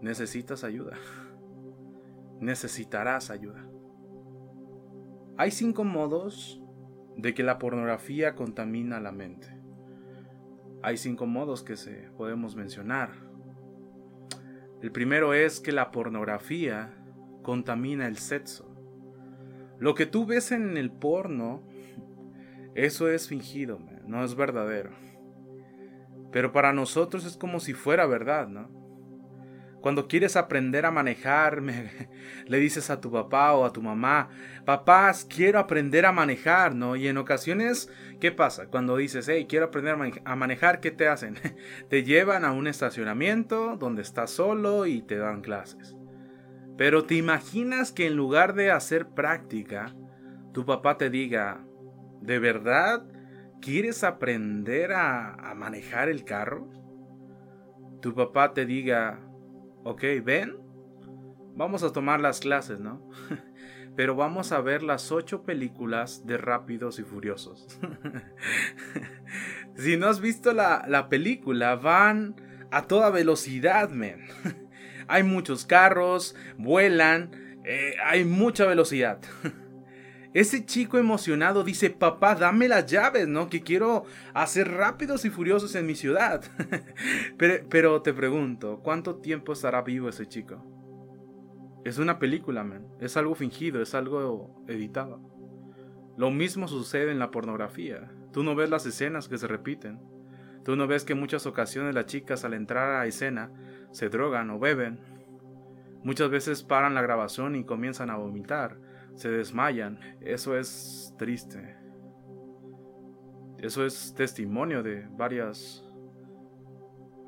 necesitas 0.00 0.64
ayuda. 0.64 0.96
Necesitarás 2.40 3.30
ayuda. 3.30 3.66
Hay 5.36 5.50
cinco 5.50 5.84
modos 5.84 6.62
de 7.16 7.34
que 7.34 7.42
la 7.42 7.58
pornografía 7.58 8.34
contamina 8.34 9.00
la 9.00 9.12
mente. 9.12 9.48
Hay 10.82 10.96
cinco 10.96 11.26
modos 11.26 11.62
que 11.62 11.76
se 11.76 12.10
podemos 12.16 12.56
mencionar. 12.56 13.10
El 14.82 14.92
primero 14.92 15.34
es 15.34 15.60
que 15.60 15.72
la 15.72 15.90
pornografía 15.90 16.94
contamina 17.42 18.06
el 18.06 18.18
sexo. 18.18 18.72
Lo 19.78 19.94
que 19.94 20.06
tú 20.06 20.26
ves 20.26 20.52
en 20.52 20.76
el 20.76 20.90
porno, 20.90 21.65
eso 22.76 23.08
es 23.08 23.26
fingido, 23.26 23.80
no 24.06 24.22
es 24.22 24.34
verdadero. 24.34 24.90
Pero 26.30 26.52
para 26.52 26.74
nosotros 26.74 27.24
es 27.24 27.38
como 27.38 27.58
si 27.58 27.72
fuera 27.72 28.04
verdad, 28.04 28.48
¿no? 28.48 28.68
Cuando 29.80 30.08
quieres 30.08 30.36
aprender 30.36 30.84
a 30.84 30.90
manejar, 30.90 31.62
le 32.46 32.58
dices 32.58 32.90
a 32.90 33.00
tu 33.00 33.10
papá 33.10 33.54
o 33.54 33.64
a 33.64 33.72
tu 33.72 33.80
mamá, 33.80 34.28
papás, 34.66 35.24
quiero 35.24 35.58
aprender 35.58 36.04
a 36.04 36.12
manejar, 36.12 36.74
¿no? 36.74 36.96
Y 36.96 37.08
en 37.08 37.16
ocasiones, 37.16 37.90
¿qué 38.20 38.30
pasa? 38.30 38.66
Cuando 38.66 38.98
dices, 38.98 39.26
hey, 39.26 39.46
quiero 39.48 39.66
aprender 39.66 40.20
a 40.26 40.36
manejar, 40.36 40.80
¿qué 40.80 40.90
te 40.90 41.08
hacen? 41.08 41.38
te 41.88 42.04
llevan 42.04 42.44
a 42.44 42.52
un 42.52 42.66
estacionamiento 42.66 43.76
donde 43.78 44.02
estás 44.02 44.30
solo 44.30 44.84
y 44.84 45.00
te 45.00 45.16
dan 45.16 45.40
clases. 45.40 45.96
Pero 46.76 47.04
te 47.04 47.14
imaginas 47.14 47.90
que 47.90 48.06
en 48.06 48.16
lugar 48.16 48.52
de 48.52 48.70
hacer 48.70 49.08
práctica, 49.08 49.94
tu 50.52 50.66
papá 50.66 50.98
te 50.98 51.08
diga, 51.08 51.64
¿de 52.20 52.38
verdad 52.38 53.06
quieres 53.60 54.04
aprender 54.04 54.92
a, 54.92 55.54
manejar 55.56 56.08
el 56.08 56.24
carro? 56.24 56.68
Tu 58.00 58.14
papá 58.14 58.52
te 58.54 58.66
diga, 58.66 59.20
ok, 59.84 60.02
ven, 60.22 60.56
vamos 61.54 61.82
a 61.82 61.92
tomar 61.92 62.20
las 62.20 62.40
clases, 62.40 62.78
¿no? 62.78 63.08
Pero 63.96 64.14
vamos 64.14 64.52
a 64.52 64.60
ver 64.60 64.82
las 64.82 65.10
ocho 65.10 65.42
películas 65.42 66.26
de 66.26 66.36
Rápidos 66.36 66.98
y 66.98 67.02
Furiosos. 67.02 67.80
si 69.74 69.96
no 69.96 70.08
has 70.08 70.20
visto 70.20 70.52
la, 70.52 71.08
película, 71.08 71.76
van 71.76 72.36
a 72.70 72.82
toda 72.82 73.08
velocidad, 73.08 73.88
men. 73.88 74.26
hay 75.08 75.22
muchos 75.22 75.64
carros, 75.64 76.36
vuelan, 76.58 77.30
eh, 77.64 77.94
hay 78.04 78.26
mucha 78.26 78.66
velocidad. 78.66 79.18
Ese 80.36 80.66
chico 80.66 80.98
emocionado 80.98 81.64
dice, 81.64 81.88
papá, 81.88 82.34
dame 82.34 82.68
las 82.68 82.84
llaves, 82.84 83.26
¿no? 83.26 83.48
Que 83.48 83.62
quiero 83.62 84.04
hacer 84.34 84.70
rápidos 84.70 85.24
y 85.24 85.30
furiosos 85.30 85.74
en 85.76 85.86
mi 85.86 85.94
ciudad. 85.94 86.44
pero, 87.70 88.02
te 88.02 88.12
pregunto, 88.12 88.80
¿cuánto 88.82 89.16
tiempo 89.16 89.54
estará 89.54 89.80
vivo 89.80 90.10
ese 90.10 90.26
chico? 90.28 90.62
Es 91.86 91.96
una 91.96 92.18
película, 92.18 92.64
man. 92.64 92.86
Es 93.00 93.16
algo 93.16 93.34
fingido, 93.34 93.80
es 93.80 93.94
algo 93.94 94.62
editado. 94.68 95.22
Lo 96.18 96.30
mismo 96.30 96.68
sucede 96.68 97.12
en 97.12 97.18
la 97.18 97.30
pornografía. 97.30 98.12
Tú 98.30 98.42
no 98.42 98.54
ves 98.54 98.68
las 98.68 98.84
escenas 98.84 99.28
que 99.28 99.38
se 99.38 99.46
repiten. 99.46 100.02
Tú 100.66 100.76
no 100.76 100.86
ves 100.86 101.06
que 101.06 101.14
en 101.14 101.20
muchas 101.20 101.46
ocasiones 101.46 101.94
las 101.94 102.04
chicas 102.04 102.44
al 102.44 102.52
entrar 102.52 103.00
a 103.00 103.06
escena 103.06 103.52
se 103.90 104.10
drogan 104.10 104.50
o 104.50 104.58
beben. 104.58 105.00
Muchas 106.02 106.28
veces 106.28 106.62
paran 106.62 106.94
la 106.94 107.00
grabación 107.00 107.56
y 107.56 107.64
comienzan 107.64 108.10
a 108.10 108.16
vomitar 108.16 108.84
se 109.16 109.30
desmayan. 109.30 109.98
Eso 110.20 110.56
es 110.56 111.14
triste. 111.18 111.76
Eso 113.58 113.84
es 113.84 114.14
testimonio 114.14 114.82
de 114.82 115.06
varias 115.10 115.82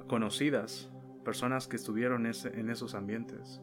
conocidas 0.06 0.90
personas 1.24 1.66
que 1.68 1.76
estuvieron 1.76 2.26
en 2.26 2.70
esos 2.70 2.94
ambientes. 2.94 3.60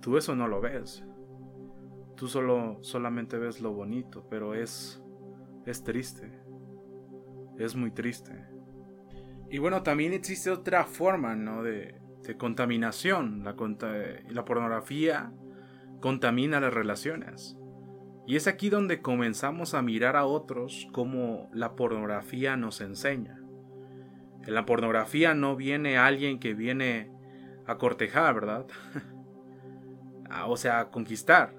Tú 0.00 0.16
eso 0.16 0.34
no 0.34 0.48
lo 0.48 0.60
ves. 0.60 1.04
Tú 2.16 2.28
solo 2.28 2.78
solamente 2.82 3.38
ves 3.38 3.60
lo 3.60 3.72
bonito, 3.72 4.26
pero 4.28 4.54
es 4.54 5.02
es 5.66 5.84
triste. 5.84 6.30
Es 7.58 7.76
muy 7.76 7.90
triste. 7.90 8.32
Y 9.50 9.58
bueno, 9.58 9.82
también 9.82 10.12
existe 10.12 10.50
otra 10.50 10.84
forma, 10.84 11.34
¿no? 11.34 11.62
De, 11.62 12.00
de 12.22 12.36
contaminación. 12.36 13.44
La, 13.44 13.54
la 14.28 14.44
pornografía 14.44 15.32
contamina 16.00 16.60
las 16.60 16.74
relaciones. 16.74 17.56
Y 18.26 18.36
es 18.36 18.46
aquí 18.46 18.70
donde 18.70 19.02
comenzamos 19.02 19.74
a 19.74 19.82
mirar 19.82 20.16
a 20.16 20.24
otros 20.24 20.88
como 20.92 21.50
la 21.52 21.74
pornografía 21.74 22.56
nos 22.56 22.80
enseña. 22.80 23.40
En 24.46 24.54
la 24.54 24.66
pornografía 24.66 25.34
no 25.34 25.56
viene 25.56 25.98
alguien 25.98 26.38
que 26.38 26.54
viene 26.54 27.10
a 27.66 27.76
cortejar, 27.76 28.34
¿verdad? 28.34 28.66
o 30.46 30.56
sea, 30.56 30.80
a 30.80 30.90
conquistar. 30.90 31.54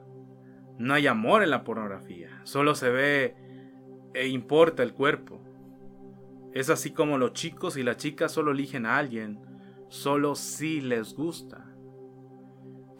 No 0.78 0.94
hay 0.94 1.08
amor 1.08 1.44
en 1.44 1.52
la 1.52 1.64
pornografía, 1.64 2.42
solo 2.44 2.74
se 2.74 2.90
ve 2.90 3.36
e 4.14 4.28
importa 4.28 4.84
el 4.84 4.94
cuerpo. 4.94 5.42
Es 6.54 6.70
así 6.70 6.92
como 6.92 7.18
los 7.18 7.34
chicos 7.34 7.78
y 7.78 7.84
las 7.84 7.98
chicas 7.98 8.32
solo 8.32 8.52
eligen 8.52 8.86
a 8.86 8.98
alguien, 8.98 9.40
solo 9.90 10.36
si 10.36 10.82
les 10.82 11.14
gusta. 11.14 11.71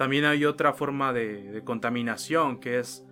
También 0.02 0.26
hay 0.26 0.46
otra 0.46 0.74
forma 0.74 1.14
de, 1.14 1.62
contaminación 1.64 2.60
que 2.60 2.80
es, 2.80 3.06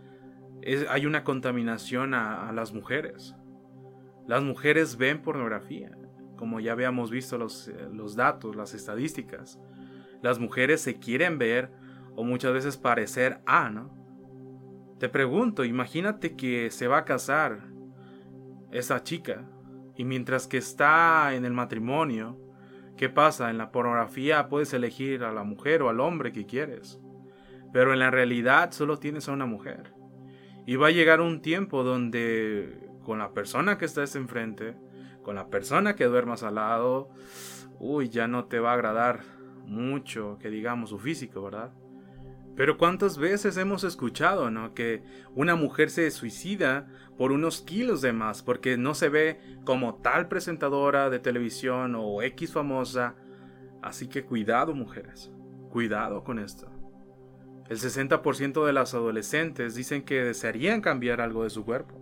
hay 0.90 1.06
una 1.06 1.24
contaminación 1.24 2.16
a, 2.16 2.52
las 2.52 2.74
mujeres. 2.74 3.36
Las 4.26 4.42
mujeres 4.42 4.98
ven 4.98 5.22
pornografía, 5.22 5.96
como 6.36 6.60
ya 6.60 6.72
habíamos 6.72 7.12
visto 7.12 7.38
los, 7.38 7.72
los 7.94 8.16
datos, 8.16 8.56
las 8.56 8.74
estadísticas. 8.74 9.60
Las 10.24 10.40
mujeres 10.40 10.82
se 10.82 10.98
quieren 10.98 11.38
ver 11.38 11.70
o 12.16 12.24
muchas 12.24 12.54
veces 12.54 12.76
parecer 12.76 13.40
a, 13.46 13.70
¿no? 13.70 13.94
Te 14.98 15.10
pregunto, 15.10 15.66
imagínate 15.66 16.36
que 16.36 16.72
se 16.72 16.88
va 16.88 16.98
a 16.98 17.06
casar 17.06 17.68
esa 18.72 19.04
chica 19.04 19.48
y 19.96 20.06
mientras 20.06 20.48
que 20.48 20.58
está 20.58 21.36
en 21.36 21.46
el 21.46 21.54
matrimonio, 21.54 22.40
¿Qué 23.00 23.08
pasa? 23.08 23.50
En 23.50 23.58
la 23.58 23.72
pornografía 23.72 24.50
puedes 24.50 24.74
elegir 24.74 25.24
a 25.24 25.32
la 25.32 25.46
mujer 25.46 25.82
o 25.84 25.88
al 25.88 26.02
hombre 26.02 26.34
que 26.34 26.46
quieres, 26.46 27.00
pero 27.72 27.94
en 27.94 28.00
la 28.00 28.12
realidad 28.12 28.74
solo 28.74 28.98
tienes 28.98 29.30
a 29.30 29.32
una 29.32 29.46
mujer. 29.46 29.94
Y 30.66 30.76
va 30.76 30.88
a 30.88 30.92
llegar 30.92 31.22
un 31.22 31.42
tiempo 31.42 31.86
donde 31.86 32.90
con 33.06 33.20
la 33.20 33.32
persona 33.32 33.78
que 33.78 33.86
estás 33.86 34.18
enfrente, 34.18 34.76
con 35.24 35.36
la 35.36 35.48
persona 35.48 35.96
que 35.96 36.04
duermas 36.04 36.44
al 36.44 36.56
lado, 36.56 37.10
uy, 37.80 38.10
ya 38.10 38.28
no 38.28 38.48
te 38.48 38.60
va 38.60 38.72
a 38.72 38.74
agradar 38.74 39.22
mucho 39.64 40.38
que 40.38 40.50
digamos 40.50 40.90
su 40.90 41.00
físico, 41.00 41.42
¿verdad? 41.42 41.72
Pero 42.60 42.78
cuántas 42.78 43.18
veces 43.18 43.56
hemos 43.56 43.86
escuchado, 43.86 44.52
¿no? 44.52 44.74
Que 44.74 45.02
una 45.34 45.56
mujer 45.56 45.90
se 45.90 46.12
suicida 46.12 46.90
por 47.18 47.32
unos 47.32 47.62
kilos 47.62 48.02
de 48.02 48.12
más 48.12 48.44
porque 48.44 48.76
no 48.76 48.96
se 48.96 49.08
ve 49.08 49.40
como 49.64 49.96
tal 49.96 50.28
presentadora 50.28 51.10
de 51.10 51.20
televisión 51.20 51.96
o 51.96 52.22
X 52.22 52.52
famosa. 52.52 53.16
Así 53.82 54.10
que 54.10 54.26
cuidado, 54.26 54.76
mujeres. 54.76 55.32
Cuidado 55.70 56.26
con 56.26 56.38
esto. 56.38 56.70
El 57.70 57.78
60% 57.78 58.66
de 58.66 58.74
las 58.74 58.94
adolescentes 58.94 59.76
dicen 59.76 60.04
que 60.04 60.22
desearían 60.22 60.82
cambiar 60.82 61.22
algo 61.22 61.46
de 61.46 61.52
su 61.52 61.64
cuerpo. 61.64 61.96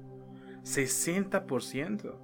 60%. 0.63 2.15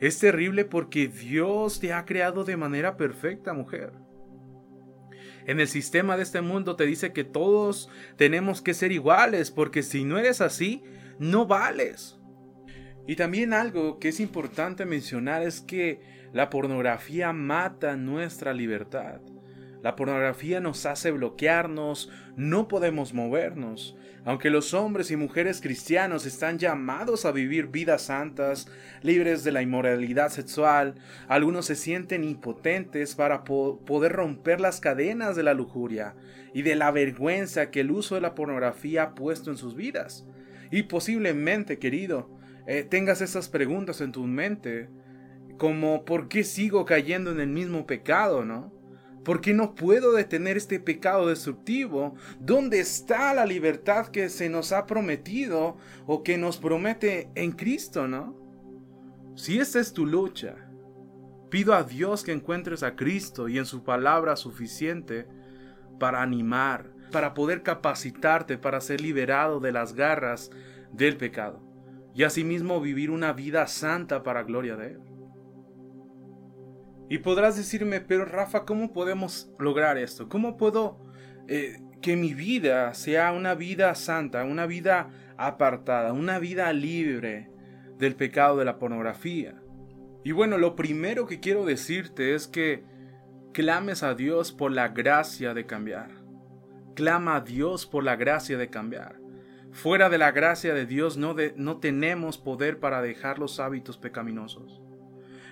Es 0.00 0.18
terrible 0.18 0.64
porque 0.64 1.08
Dios 1.08 1.78
te 1.78 1.92
ha 1.92 2.06
creado 2.06 2.44
de 2.44 2.56
manera 2.56 2.96
perfecta, 2.96 3.52
mujer. 3.52 3.92
En 5.46 5.60
el 5.60 5.68
sistema 5.68 6.16
de 6.16 6.22
este 6.22 6.40
mundo 6.40 6.76
te 6.76 6.86
dice 6.86 7.12
que 7.12 7.24
todos 7.24 7.88
tenemos 8.16 8.62
que 8.62 8.74
ser 8.74 8.92
iguales, 8.92 9.50
porque 9.50 9.82
si 9.82 10.04
no 10.04 10.18
eres 10.18 10.40
así, 10.40 10.82
no 11.18 11.46
vales. 11.46 12.18
Y 13.06 13.16
también 13.16 13.52
algo 13.52 13.98
que 13.98 14.08
es 14.08 14.20
importante 14.20 14.84
mencionar 14.86 15.42
es 15.42 15.60
que 15.60 16.00
la 16.32 16.50
pornografía 16.50 17.32
mata 17.32 17.96
nuestra 17.96 18.52
libertad. 18.52 19.20
La 19.82 19.96
pornografía 19.96 20.60
nos 20.60 20.84
hace 20.84 21.10
bloquearnos, 21.10 22.10
no 22.36 22.68
podemos 22.68 23.14
movernos. 23.14 23.96
Aunque 24.24 24.50
los 24.50 24.74
hombres 24.74 25.10
y 25.10 25.16
mujeres 25.16 25.62
cristianos 25.62 26.26
están 26.26 26.58
llamados 26.58 27.24
a 27.24 27.32
vivir 27.32 27.68
vidas 27.68 28.02
santas, 28.02 28.68
libres 29.02 29.44
de 29.44 29.52
la 29.52 29.62
inmoralidad 29.62 30.28
sexual, 30.28 30.96
algunos 31.28 31.64
se 31.66 31.76
sienten 31.76 32.24
impotentes 32.24 33.14
para 33.14 33.44
poder 33.44 34.12
romper 34.12 34.60
las 34.60 34.80
cadenas 34.80 35.36
de 35.36 35.42
la 35.42 35.54
lujuria 35.54 36.14
y 36.52 36.60
de 36.62 36.74
la 36.74 36.90
vergüenza 36.90 37.70
que 37.70 37.80
el 37.80 37.90
uso 37.90 38.14
de 38.14 38.20
la 38.20 38.34
pornografía 38.34 39.04
ha 39.04 39.14
puesto 39.14 39.50
en 39.50 39.56
sus 39.56 39.74
vidas. 39.74 40.26
Y 40.70 40.82
posiblemente, 40.82 41.78
querido, 41.78 42.28
eh, 42.66 42.84
tengas 42.84 43.22
esas 43.22 43.48
preguntas 43.48 44.02
en 44.02 44.12
tu 44.12 44.26
mente, 44.26 44.90
como 45.56 46.04
¿por 46.04 46.28
qué 46.28 46.44
sigo 46.44 46.84
cayendo 46.84 47.32
en 47.32 47.40
el 47.40 47.48
mismo 47.48 47.86
pecado, 47.86 48.44
no? 48.44 48.79
¿Por 49.24 49.40
qué 49.40 49.52
no 49.52 49.74
puedo 49.74 50.12
detener 50.12 50.56
este 50.56 50.80
pecado 50.80 51.28
destructivo? 51.28 52.14
¿Dónde 52.38 52.80
está 52.80 53.34
la 53.34 53.44
libertad 53.44 54.08
que 54.08 54.28
se 54.28 54.48
nos 54.48 54.72
ha 54.72 54.86
prometido 54.86 55.76
o 56.06 56.22
que 56.22 56.38
nos 56.38 56.56
promete 56.56 57.30
en 57.34 57.52
Cristo, 57.52 58.08
no? 58.08 58.34
Si 59.36 59.58
esta 59.58 59.78
es 59.78 59.92
tu 59.92 60.06
lucha, 60.06 60.56
pido 61.50 61.74
a 61.74 61.82
Dios 61.82 62.24
que 62.24 62.32
encuentres 62.32 62.82
a 62.82 62.96
Cristo 62.96 63.48
y 63.48 63.58
en 63.58 63.66
su 63.66 63.84
palabra 63.84 64.36
suficiente 64.36 65.26
para 65.98 66.22
animar, 66.22 66.90
para 67.12 67.34
poder 67.34 67.62
capacitarte 67.62 68.56
para 68.56 68.80
ser 68.80 69.00
liberado 69.00 69.60
de 69.60 69.72
las 69.72 69.94
garras 69.94 70.50
del 70.92 71.16
pecado 71.16 71.62
y 72.14 72.24
asimismo 72.24 72.80
vivir 72.80 73.10
una 73.10 73.32
vida 73.32 73.66
santa 73.66 74.22
para 74.22 74.42
gloria 74.42 74.76
de 74.76 74.92
Él. 74.92 75.09
Y 77.10 77.18
podrás 77.18 77.56
decirme, 77.56 78.00
pero 78.00 78.24
Rafa, 78.24 78.64
¿cómo 78.64 78.92
podemos 78.92 79.50
lograr 79.58 79.98
esto? 79.98 80.28
¿Cómo 80.28 80.56
puedo 80.56 80.96
eh, 81.48 81.82
que 82.00 82.14
mi 82.14 82.34
vida 82.34 82.94
sea 82.94 83.32
una 83.32 83.56
vida 83.56 83.96
santa, 83.96 84.44
una 84.44 84.64
vida 84.64 85.10
apartada, 85.36 86.12
una 86.12 86.38
vida 86.38 86.72
libre 86.72 87.50
del 87.98 88.14
pecado 88.14 88.58
de 88.58 88.64
la 88.64 88.78
pornografía? 88.78 89.60
Y 90.22 90.30
bueno, 90.30 90.56
lo 90.56 90.76
primero 90.76 91.26
que 91.26 91.40
quiero 91.40 91.64
decirte 91.64 92.36
es 92.36 92.46
que 92.46 92.84
clames 93.52 94.04
a 94.04 94.14
Dios 94.14 94.52
por 94.52 94.70
la 94.70 94.86
gracia 94.86 95.52
de 95.52 95.66
cambiar. 95.66 96.12
Clama 96.94 97.34
a 97.34 97.40
Dios 97.40 97.86
por 97.86 98.04
la 98.04 98.14
gracia 98.14 98.56
de 98.56 98.70
cambiar. 98.70 99.18
Fuera 99.72 100.10
de 100.10 100.18
la 100.18 100.30
gracia 100.30 100.74
de 100.74 100.86
Dios 100.86 101.16
no, 101.16 101.34
no 101.56 101.78
tenemos 101.78 102.38
poder 102.38 102.78
para 102.78 103.02
dejar 103.02 103.40
los 103.40 103.58
hábitos 103.58 103.98
pecaminosos. 103.98 104.80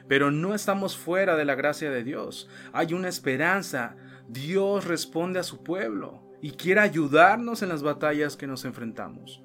Pero 0.08 0.30
no 0.30 0.54
estamos 0.54 0.96
fuera 0.96 1.36
de 1.36 1.44
la 1.44 1.54
gracia 1.54 1.90
de 1.90 2.02
Dios. 2.02 2.48
Hay 2.72 2.94
una 2.94 3.08
esperanza. 3.08 3.96
Dios 4.28 4.86
responde 4.86 5.38
a 5.38 5.44
su 5.44 5.62
pueblo 5.62 6.22
y 6.40 6.52
quiere 6.52 6.80
ayudarnos 6.80 7.62
en 7.62 7.68
las 7.68 7.82
batallas 7.82 8.36
que 8.36 8.46
nos 8.46 8.64
enfrentamos. 8.64 9.42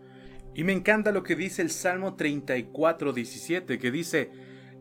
Y 0.55 0.63
me 0.63 0.73
encanta 0.73 1.11
lo 1.11 1.23
que 1.23 1.35
dice 1.35 1.61
el 1.61 1.69
Salmo 1.69 2.15
34, 2.15 3.11
17, 3.11 3.79
que 3.79 3.91
dice, 3.91 4.31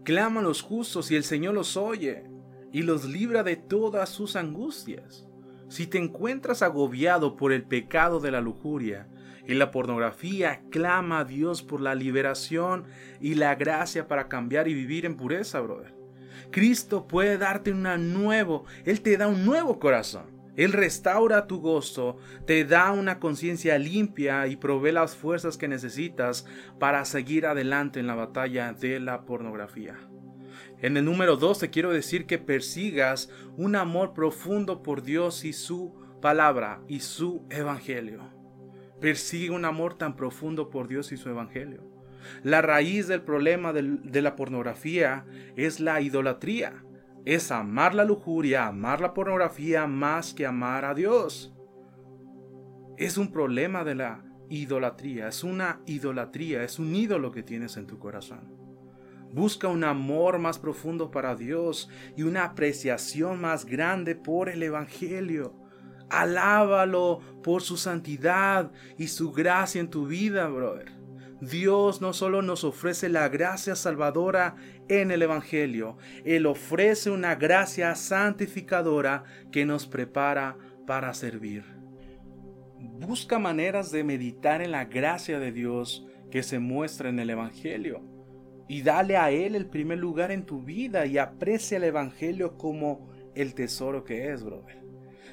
Claman 0.05 0.45
los 0.45 0.63
justos 0.63 1.11
y 1.11 1.17
el 1.17 1.25
Señor 1.25 1.55
los 1.55 1.77
oye 1.77 2.25
y 2.73 2.83
los 2.83 3.05
libra 3.05 3.43
de 3.43 3.57
todas 3.57 4.09
sus 4.09 4.37
angustias. 4.37 5.27
Si 5.69 5.87
te 5.87 5.99
encuentras 5.99 6.61
agobiado 6.63 7.37
por 7.37 7.53
el 7.53 7.63
pecado 7.63 8.21
de 8.21 8.31
la 8.31 8.41
lujuria, 8.41 9.09
en 9.47 9.59
la 9.59 9.71
pornografía 9.71 10.63
clama 10.71 11.21
a 11.21 11.25
Dios 11.25 11.63
por 11.63 11.81
la 11.81 11.95
liberación 11.95 12.85
y 13.21 13.35
la 13.35 13.55
gracia 13.55 14.07
para 14.07 14.29
cambiar 14.29 14.69
y 14.69 14.75
vivir 14.75 15.05
en 15.05 15.17
pureza, 15.17 15.61
brother. 15.61 15.95
Cristo 16.51 17.09
puede 17.09 17.39
darte 17.39 17.73
un 17.73 17.83
nuevo, 18.13 18.65
Él 18.85 19.01
te 19.01 19.17
da 19.17 19.27
un 19.27 19.45
nuevo 19.45 19.79
corazón. 19.79 20.43
Él 20.55 20.73
restaura 20.73 21.47
tu 21.47 21.61
gozo, 21.61 22.19
te 22.47 22.67
da 22.67 22.93
una 22.93 23.19
conciencia 23.19 23.79
limpia 23.79 24.47
y 24.47 24.57
provee 24.57 24.93
las 24.93 25.17
fuerzas 25.17 25.57
que 25.57 25.67
necesitas 25.67 26.45
para 26.79 27.07
seguir 27.07 27.47
adelante 27.47 28.01
en 28.01 28.07
la 28.07 28.15
batalla 28.15 28.75
de 28.75 29.01
la 29.01 29.25
pornografía. 29.25 29.97
En 30.83 30.99
el 30.99 31.07
número 31.07 31.37
2 31.37 31.61
te 31.61 31.71
quiero 31.71 31.91
decir 31.91 32.27
que 32.27 32.37
persigas 32.37 33.31
un 33.57 33.77
amor 33.77 34.13
profundo 34.13 34.83
por 34.83 35.03
Dios 35.03 35.47
y 35.47 35.55
su 35.55 35.95
palabra 36.21 36.83
y 36.87 37.01
su 37.01 37.47
evangelio 37.49 38.42
persigue 39.03 39.51
un 39.51 39.67
amor 39.67 39.95
tan 39.99 40.17
profundo 40.17 40.71
por 40.71 40.89
Dios 40.89 41.13
y 41.13 41.19
su 41.19 41.29
Evangelio. 41.29 41.83
La 42.45 42.63
raíz 42.63 43.09
del 43.09 43.23
problema 43.23 43.73
de 43.73 44.23
la 44.23 44.37
pornografía 44.37 45.27
es 45.57 45.81
la 45.81 46.01
idolatría. 46.01 46.85
Es 47.25 47.51
amar 47.51 47.95
la 47.95 48.05
lujuria, 48.05 48.69
amar 48.69 49.01
la 49.01 49.13
pornografía 49.13 49.87
más 49.87 50.33
que 50.33 50.47
amar 50.47 50.85
a 50.85 50.95
Dios. 50.95 51.53
Es 52.97 53.19
un 53.19 53.33
problema 53.33 53.85
de 53.85 53.97
la 53.97 54.25
idolatría, 54.49 55.29
es 55.29 55.43
una 55.43 55.81
idolatría, 55.87 56.63
es 56.63 56.79
un 56.79 56.95
ídolo 56.95 57.33
que 57.33 57.43
tienes 57.43 57.77
en 57.77 57.87
tu 57.87 57.99
corazón. 57.99 58.63
Busca 59.33 59.67
un 59.67 59.83
amor 59.83 60.39
más 60.39 60.59
profundo 60.59 61.11
para 61.11 61.35
Dios 61.35 61.89
y 62.17 62.23
una 62.23 62.45
apreciación 62.45 63.41
más 63.41 63.65
grande 63.65 64.15
por 64.15 64.49
el 64.49 64.63
Evangelio. 64.63 65.62
Alábalo 66.13 67.21
por 67.43 67.63
su 67.63 67.77
santidad 67.77 68.71
y 68.99 69.09
su 69.09 69.33
gracia 69.33 69.81
en 69.81 69.89
tu 69.89 70.07
vida, 70.07 70.47
brother. 70.47 70.93
Dios 71.41 72.01
no 72.01 72.13
solo 72.13 72.41
nos 72.41 72.63
ofrece 72.63 73.09
la 73.09 73.29
gracia 73.29 73.75
salvadora 73.75 74.55
en 74.89 75.11
el 75.11 75.23
Evangelio, 75.23 75.97
Él 76.25 76.47
ofrece 76.47 77.11
una 77.11 77.35
gracia 77.35 77.97
santificadora 77.97 79.25
que 79.51 79.65
nos 79.65 79.89
prepara 79.89 80.57
para 80.87 81.13
servir. 81.15 81.65
Busca 82.79 83.41
maneras 83.41 83.91
de 83.91 84.05
meditar 84.05 84.63
en 84.63 84.71
la 84.71 84.85
gracia 84.85 85.41
de 85.41 85.51
Dios 85.51 86.07
que 86.31 86.45
se 86.45 86.61
muestra 86.61 87.09
en 87.09 87.19
el 87.19 87.31
Evangelio 87.31 88.03
y 88.69 88.83
dale 88.83 89.17
a 89.17 89.31
Él 89.31 89.57
el 89.57 89.67
primer 89.67 89.99
lugar 89.99 90.31
en 90.31 90.47
tu 90.47 90.63
vida 90.63 91.07
y 91.07 91.19
aprecia 91.19 91.79
el 91.79 91.85
Evangelio 91.85 92.57
como 92.57 93.11
el 93.35 93.55
tesoro 93.55 94.05
que 94.05 94.31
es, 94.31 94.45
brother. 94.45 94.83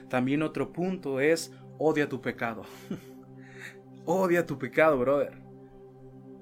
También 0.10 0.42
otro 0.44 0.72
punto 0.72 1.20
es 1.20 1.54
odia 1.78 2.10
tu 2.10 2.22
pecado. 2.22 2.64
odia 4.06 4.46
tu 4.46 4.58
pecado, 4.58 4.98
brother. 4.98 5.50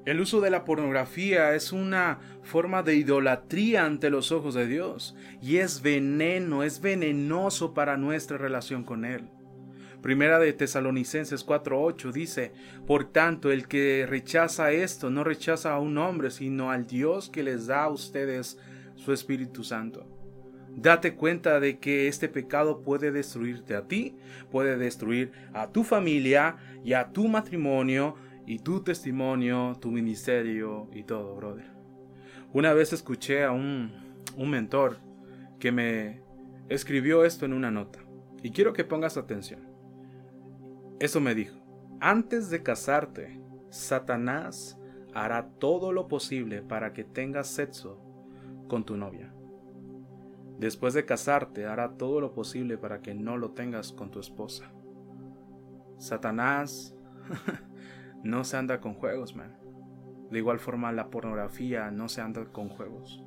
El 0.06 0.22
uso 0.22 0.40
de 0.40 0.50
la 0.50 0.64
pornografía 0.64 1.54
es 1.54 1.74
una 1.74 2.20
forma 2.42 2.82
de 2.82 2.96
idolatría 2.96 3.86
ante 3.86 4.10
los 4.10 4.32
ojos 4.32 4.54
de 4.54 4.66
Dios 4.66 5.18
y 5.42 5.58
es 5.58 5.82
veneno, 5.82 6.64
es 6.64 6.80
venenoso 6.80 7.74
para 7.74 7.98
nuestra 7.98 8.38
relación 8.38 8.86
con 8.86 9.04
Él. 9.04 9.30
Primera 10.02 10.40
de 10.40 10.54
Tesalonicenses 10.54 11.46
4:8 11.46 12.14
dice, 12.14 12.54
Por 12.86 13.12
tanto, 13.12 13.52
el 13.52 13.68
que 13.68 14.06
rechaza 14.08 14.72
esto 14.72 15.10
no 15.10 15.26
rechaza 15.26 15.74
a 15.74 15.80
un 15.80 15.98
hombre, 15.98 16.32
sino 16.32 16.72
al 16.72 16.88
Dios 16.88 17.30
que 17.30 17.44
les 17.44 17.68
da 17.68 17.84
a 17.84 17.90
ustedes 17.90 18.58
su 18.96 19.12
Espíritu 19.12 19.66
Santo. 19.66 20.17
Date 20.78 21.16
cuenta 21.16 21.60
de 21.60 21.80
que 21.80 22.08
este 22.08 22.30
pecado 22.30 22.84
puede 22.84 23.12
destruirte 23.12 23.76
a 23.76 23.88
ti, 23.88 24.16
puede 24.52 24.78
destruir 24.78 25.32
a 25.52 25.72
tu 25.72 25.84
familia 25.84 26.58
y 26.84 26.94
a 26.94 27.12
tu 27.12 27.28
matrimonio 27.28 28.14
y 28.46 28.60
tu 28.60 28.82
testimonio, 28.82 29.76
tu 29.82 29.90
ministerio 29.90 30.88
y 30.94 31.02
todo, 31.02 31.36
brother. 31.36 31.66
Una 32.54 32.74
vez 32.74 32.94
escuché 32.94 33.44
a 33.44 33.52
un, 33.52 33.92
mentor 34.38 35.00
que 35.60 35.72
me 35.72 36.22
escribió 36.70 37.26
esto 37.26 37.46
en 37.46 37.54
una 37.54 37.72
nota 37.72 38.00
y 38.44 38.52
quiero 38.52 38.74
que 38.74 38.84
pongas 38.84 39.18
atención. 39.18 39.62
Eso 41.00 41.20
me 41.20 41.34
dijo, 41.34 41.58
antes 42.00 42.52
de 42.52 42.62
casarte, 42.62 43.42
Satanás 43.72 44.78
hará 45.16 45.50
todo 45.58 45.92
lo 45.92 46.08
posible 46.08 46.62
para 46.62 46.94
que 46.94 47.04
tengas 47.04 47.48
sexo 47.48 48.00
con 48.68 48.86
tu 48.86 48.96
novia. 48.96 49.34
Después 50.58 50.96
de 50.96 51.06
casarte, 51.06 51.68
hará 51.68 51.98
todo 51.98 52.20
lo 52.20 52.34
posible 52.34 52.80
para 52.80 53.02
que 53.02 53.14
no 53.14 53.38
lo 53.38 53.52
tengas 53.52 53.92
con 53.92 54.10
tu 54.10 54.20
esposa. 54.20 54.72
Satanás 55.98 56.96
no 58.24 58.44
se 58.44 58.58
anda 58.58 58.82
con 58.82 58.96
juegos, 58.96 59.36
man. 59.36 59.56
De 60.32 60.40
igual 60.40 60.58
forma, 60.58 60.92
la 60.92 61.12
pornografía 61.12 61.92
no 61.92 62.10
se 62.10 62.22
anda 62.22 62.46
con 62.46 62.70
juegos. 62.70 63.24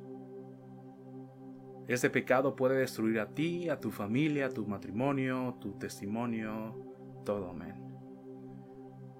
Este 1.87 2.09
pecado 2.09 2.55
puede 2.55 2.77
destruir 2.77 3.19
a 3.21 3.29
ti, 3.29 3.69
a 3.69 3.79
tu 3.79 3.91
familia, 3.91 4.49
tu 4.49 4.67
matrimonio, 4.67 5.57
tu 5.61 5.77
testimonio, 5.77 6.75
todo, 7.23 7.53
man. 7.53 7.75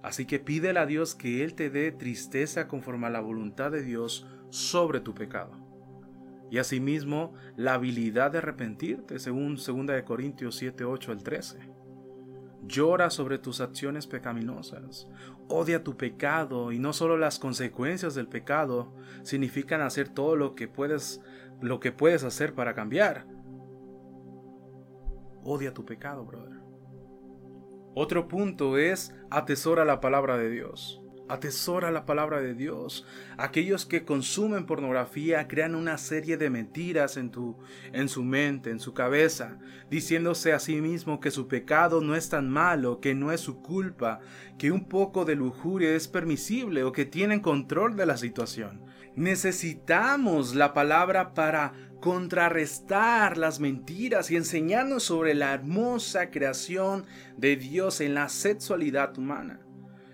Así 0.03 0.25
que 0.25 0.39
pídele 0.39 0.79
a 0.79 0.85
Dios 0.85 1.15
que 1.15 1.43
Él 1.43 1.53
te 1.53 1.69
dé 1.69 1.91
tristeza 1.93 2.67
conforme 2.67 3.07
a 3.07 3.11
la 3.11 3.21
voluntad 3.21 3.71
de 3.71 3.83
Dios 3.83 4.27
sobre 4.49 4.99
tu 4.99 5.13
pecado 5.13 5.70
y 6.51 6.57
asimismo 6.57 7.33
la 7.55 7.75
habilidad 7.75 8.31
de 8.31 8.39
arrepentirte, 8.39 9.19
según 9.19 9.55
2 9.55 10.01
Corintios 10.03 10.57
7, 10.57 10.83
8 10.83 11.13
al 11.13 11.23
13. 11.23 11.59
Llora 12.63 13.09
sobre 13.09 13.39
tus 13.39 13.61
acciones 13.61 14.05
pecaminosas, 14.05 15.07
odia 15.47 15.83
tu 15.83 15.95
pecado 15.95 16.73
y 16.73 16.77
no 16.77 16.93
solo 16.93 17.17
las 17.17 17.39
consecuencias 17.39 18.13
del 18.15 18.27
pecado 18.27 18.93
significan 19.23 19.81
hacer 19.81 20.09
todo 20.09 20.35
lo 20.35 20.53
que 20.53 20.67
puedes 20.67 21.21
lo 21.61 21.79
que 21.79 21.91
puedes 21.91 22.23
hacer 22.23 22.53
para 22.53 22.73
cambiar. 22.73 23.25
Odia 25.43 25.73
tu 25.73 25.85
pecado, 25.85 26.25
brother. 26.25 26.59
Otro 27.95 28.27
punto 28.27 28.77
es 28.77 29.15
atesora 29.29 29.85
la 29.85 30.01
palabra 30.01 30.37
de 30.37 30.49
Dios. 30.49 31.00
Atesora 31.31 31.91
la 31.91 32.05
palabra 32.05 32.41
de 32.41 32.53
Dios. 32.53 33.05
Aquellos 33.37 33.85
que 33.85 34.03
consumen 34.03 34.65
pornografía 34.65 35.47
crean 35.47 35.75
una 35.75 35.97
serie 35.97 36.35
de 36.35 36.49
mentiras 36.49 37.15
en, 37.15 37.31
tu, 37.31 37.57
en 37.93 38.09
su 38.09 38.23
mente, 38.23 38.69
en 38.69 38.81
su 38.81 38.93
cabeza, 38.93 39.57
diciéndose 39.89 40.51
a 40.51 40.59
sí 40.59 40.81
mismo 40.81 41.21
que 41.21 41.31
su 41.31 41.47
pecado 41.47 42.01
no 42.01 42.15
es 42.15 42.27
tan 42.27 42.49
malo, 42.49 42.99
que 42.99 43.15
no 43.15 43.31
es 43.31 43.39
su 43.39 43.61
culpa, 43.61 44.19
que 44.57 44.73
un 44.73 44.89
poco 44.89 45.23
de 45.23 45.35
lujuria 45.35 45.95
es 45.95 46.09
permisible 46.09 46.83
o 46.83 46.91
que 46.91 47.05
tienen 47.05 47.39
control 47.39 47.95
de 47.95 48.05
la 48.05 48.17
situación. 48.17 48.83
Necesitamos 49.15 50.53
la 50.53 50.73
palabra 50.73 51.33
para 51.33 51.73
contrarrestar 52.01 53.37
las 53.37 53.61
mentiras 53.61 54.31
y 54.31 54.35
enseñarnos 54.35 55.03
sobre 55.03 55.33
la 55.33 55.53
hermosa 55.53 56.29
creación 56.29 57.05
de 57.37 57.55
Dios 57.55 58.01
en 58.01 58.15
la 58.15 58.27
sexualidad 58.27 59.17
humana. 59.17 59.61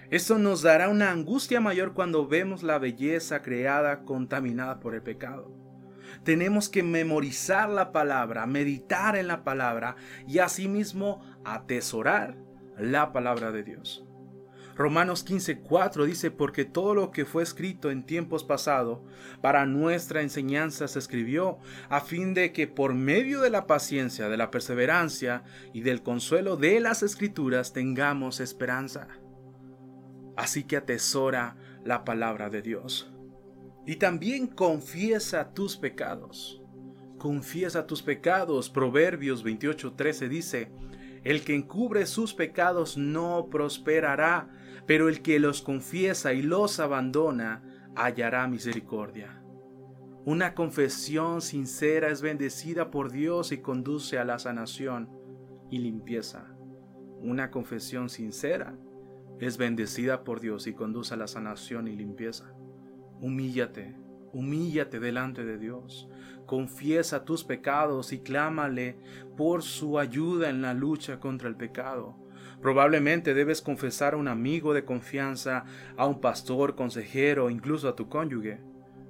Esto 0.09 0.37
nos 0.37 0.61
dará 0.61 0.87
una 0.87 1.11
angustia 1.11 1.59
mayor 1.59 1.93
cuando 1.93 2.25
vemos 2.27 2.63
la 2.63 2.79
belleza 2.79 3.41
creada 3.41 4.03
contaminada 4.05 4.79
por 4.79 4.95
el 4.95 5.01
pecado. 5.01 5.51
Tenemos 6.23 6.69
que 6.69 6.81
memorizar 6.81 7.69
la 7.69 7.91
palabra, 7.91 8.45
meditar 8.45 9.17
en 9.17 9.27
la 9.27 9.43
palabra 9.43 9.97
y 10.25 10.39
asimismo 10.39 11.21
atesorar 11.43 12.37
la 12.77 13.11
palabra 13.11 13.51
de 13.51 13.63
Dios. 13.63 14.05
Romanos 14.77 15.25
15:4 15.25 16.05
dice, 16.05 16.31
porque 16.31 16.63
todo 16.63 16.93
lo 16.93 17.11
que 17.11 17.25
fue 17.25 17.43
escrito 17.43 17.91
en 17.91 18.05
tiempos 18.05 18.45
pasados 18.45 18.99
para 19.41 19.65
nuestra 19.65 20.21
enseñanza 20.21 20.87
se 20.87 20.99
escribió, 20.99 21.57
a 21.89 21.99
fin 21.99 22.33
de 22.33 22.53
que 22.53 22.67
por 22.67 22.93
medio 22.93 23.41
de 23.41 23.49
la 23.49 23.67
paciencia, 23.67 24.29
de 24.29 24.37
la 24.37 24.51
perseverancia 24.51 25.43
y 25.73 25.81
del 25.81 26.01
consuelo 26.01 26.55
de 26.55 26.79
las 26.79 27.03
escrituras 27.03 27.73
tengamos 27.73 28.39
esperanza. 28.39 29.07
Así 30.37 30.63
que 30.63 30.77
atesora 30.77 31.57
la 31.83 32.05
palabra 32.05 32.49
de 32.49 32.61
Dios. 32.61 33.11
Y 33.87 33.95
también 33.95 34.47
confiesa 34.47 35.53
tus 35.53 35.75
pecados. 35.75 36.61
Confiesa 37.17 37.87
tus 37.87 38.03
pecados. 38.03 38.69
Proverbios 38.69 39.43
28:13 39.43 40.29
dice, 40.29 40.71
el 41.23 41.43
que 41.43 41.55
encubre 41.55 42.05
sus 42.05 42.35
pecados 42.35 42.97
no 42.97 43.47
prosperará, 43.49 44.49
pero 44.85 45.09
el 45.09 45.21
que 45.21 45.39
los 45.39 45.61
confiesa 45.63 46.33
y 46.33 46.43
los 46.43 46.79
abandona 46.79 47.63
hallará 47.95 48.47
misericordia. 48.47 49.41
Una 50.23 50.53
confesión 50.53 51.41
sincera 51.41 52.09
es 52.09 52.21
bendecida 52.21 52.91
por 52.91 53.11
Dios 53.11 53.51
y 53.51 53.57
conduce 53.57 54.19
a 54.19 54.25
la 54.25 54.37
sanación 54.37 55.09
y 55.71 55.79
limpieza. 55.79 56.45
Una 57.21 57.49
confesión 57.49 58.09
sincera 58.09 58.77
es 59.39 59.57
bendecida 59.57 60.23
por 60.23 60.39
Dios 60.39 60.67
y 60.67 60.73
conduce 60.73 61.13
a 61.13 61.17
la 61.17 61.27
sanación 61.27 61.87
y 61.87 61.95
limpieza. 61.95 62.53
Humíllate, 63.21 63.95
humíllate 64.33 64.99
delante 64.99 65.45
de 65.45 65.57
Dios. 65.57 66.09
Confiesa 66.45 67.25
tus 67.25 67.43
pecados 67.43 68.13
y 68.13 68.19
clámale 68.19 68.97
por 69.35 69.63
su 69.63 69.99
ayuda 69.99 70.49
en 70.49 70.61
la 70.61 70.73
lucha 70.73 71.19
contra 71.19 71.49
el 71.49 71.55
pecado. 71.55 72.15
Probablemente 72.61 73.33
debes 73.33 73.61
confesar 73.61 74.13
a 74.13 74.17
un 74.17 74.27
amigo 74.27 74.73
de 74.73 74.85
confianza, 74.85 75.65
a 75.95 76.07
un 76.07 76.19
pastor, 76.19 76.75
consejero, 76.75 77.49
incluso 77.49 77.87
a 77.87 77.95
tu 77.95 78.09
cónyuge. 78.09 78.59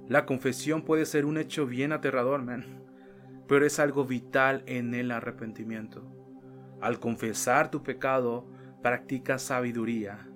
La 0.08 0.26
confesión 0.26 0.82
puede 0.82 1.06
ser 1.06 1.24
un 1.24 1.38
hecho 1.38 1.66
bien 1.66 1.92
aterrador, 1.92 2.42
man, 2.42 2.82
pero 3.46 3.64
es 3.64 3.78
algo 3.78 4.04
vital 4.04 4.62
en 4.66 4.94
el 4.94 5.10
arrepentimiento. 5.10 6.02
Al 6.80 7.00
confesar 7.00 7.70
tu 7.70 7.82
pecado, 7.82 8.46
practica 8.82 9.38
sabiduría. 9.38 10.28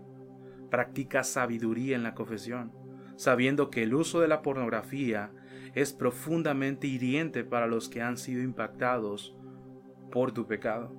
Practica 0.71 1.23
sabiduría 1.25 1.97
en 1.97 2.03
la 2.03 2.15
confesión, 2.15 2.73
sabiendo 3.17 3.71
que 3.71 3.83
el 3.83 3.95
uso 3.95 4.21
de 4.21 4.29
la 4.29 4.43
pornografía 4.43 5.31
es 5.75 5.93
profundamente 5.93 6.87
hiriente 6.87 7.45
para 7.45 7.67
los 7.67 7.89
que 7.89 8.03
han 8.03 8.17
sido 8.17 8.43
impactados 8.43 9.37
por 10.11 10.33
tu 10.33 10.47
pecado. 10.47 10.93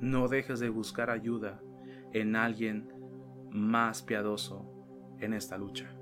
No 0.00 0.28
dejes 0.28 0.60
de 0.60 0.68
buscar 0.68 1.10
ayuda 1.10 1.60
en 2.12 2.36
alguien 2.36 2.92
más 3.50 4.02
piadoso 4.02 4.66
en 5.18 5.34
esta 5.34 5.58
lucha. 5.58 5.94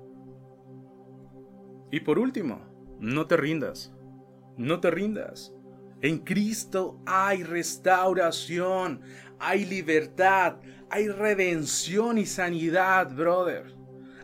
Y 1.91 2.01
por 2.01 2.19
último, 2.19 2.61
no 2.99 3.27
te 3.27 3.37
rindas. 3.37 3.93
No 4.57 4.79
te 4.79 4.91
rindas. 4.91 5.53
En 6.01 6.19
Cristo 6.19 7.01
hay 7.05 7.43
restauración, 7.43 9.01
hay 9.39 9.65
libertad, 9.65 10.57
hay 10.89 11.07
redención 11.07 12.17
y 12.17 12.25
sanidad, 12.25 13.15
brother. 13.15 13.75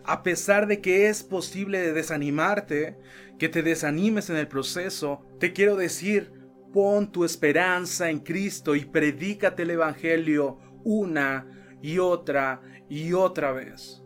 A 0.04 0.24
pesar 0.24 0.68
de 0.68 0.82
que 0.82 1.08
es 1.08 1.24
posible 1.24 1.94
desanimarte, 1.94 2.98
que 3.40 3.50
te 3.50 3.64
desanimes 3.64 4.30
en 4.30 4.38
el 4.38 4.48
proceso, 4.48 5.26
te 5.40 5.52
quiero 5.52 5.76
decir, 5.76 6.32
Pon 6.76 7.10
tu 7.10 7.24
esperanza 7.24 8.10
en 8.10 8.20
Cristo 8.20 8.76
y 8.76 8.84
predícate 8.84 9.64
el 9.64 9.70
Evangelio 9.70 10.60
una 10.84 11.48
y 11.82 12.00
otra 12.00 12.62
y 12.90 13.14
otra 13.14 13.54
vez. 13.54 14.04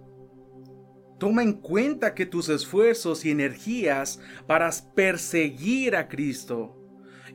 Toma 1.17 1.41
en 1.41 1.53
cuenta 1.53 2.13
que 2.13 2.27
tus 2.27 2.47
esfuerzos 2.47 3.25
y 3.25 3.31
energías 3.31 4.19
para 4.45 4.69
perseguir 4.93 5.95
a 5.95 6.07
Cristo 6.07 6.78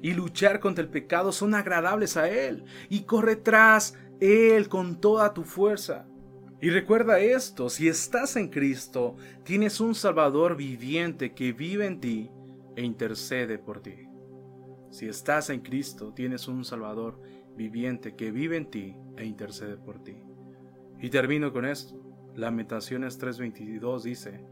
y 0.04 0.12
luchar 0.12 0.60
contra 0.60 0.84
el 0.84 0.90
pecado 0.90 1.32
son 1.32 1.54
agradables 1.54 2.18
a 2.18 2.28
Él 2.28 2.64
y 2.90 3.04
corre 3.04 3.36
tras 3.36 3.96
Él 4.20 4.68
con 4.68 5.00
toda 5.00 5.32
tu 5.32 5.44
fuerza. 5.44 6.06
Y 6.60 6.68
recuerda 6.68 7.20
esto, 7.20 7.70
si 7.70 7.88
estás 7.88 8.36
en 8.36 8.48
Cristo, 8.48 9.16
tienes 9.44 9.80
un 9.80 9.94
Salvador 9.94 10.58
viviente 10.58 11.32
que 11.32 11.54
vive 11.54 11.86
en 11.86 12.00
ti 12.02 12.30
e 12.76 12.82
intercede 12.82 13.56
por 13.56 13.80
ti. 13.80 14.10
Si 14.90 15.08
estás 15.08 15.48
en 15.48 15.60
Cristo, 15.60 16.12
tienes 16.12 16.48
un 16.48 16.66
Salvador 16.66 17.18
viviente 17.56 18.14
que 18.14 18.30
vive 18.30 18.58
en 18.58 18.70
ti 18.70 18.96
e 19.16 19.24
intercede 19.24 19.78
por 19.78 20.04
ti. 20.04 20.22
Y 21.00 21.08
termino 21.08 21.50
con 21.50 21.64
esto. 21.64 21.98
Lamentaciones 22.34 23.18
3:22 23.18 24.02
dice, 24.02 24.44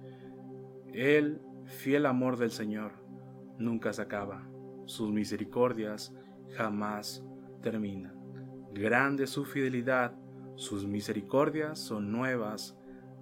El 0.95 1.43
fiel 1.67 2.07
amor 2.07 2.39
del 2.39 2.53
Señor 2.53 2.93
nunca 3.59 3.93
se 3.93 4.01
acaba, 4.01 4.49
sus 4.87 5.11
misericordias 5.11 6.15
jamás 6.57 7.25
terminan. 7.61 8.15
Grande 8.73 9.27
su 9.27 9.45
fidelidad, 9.45 10.15
sus 10.57 10.87
misericordias 10.87 11.79
son 11.79 12.13
nuevas 12.13 12.77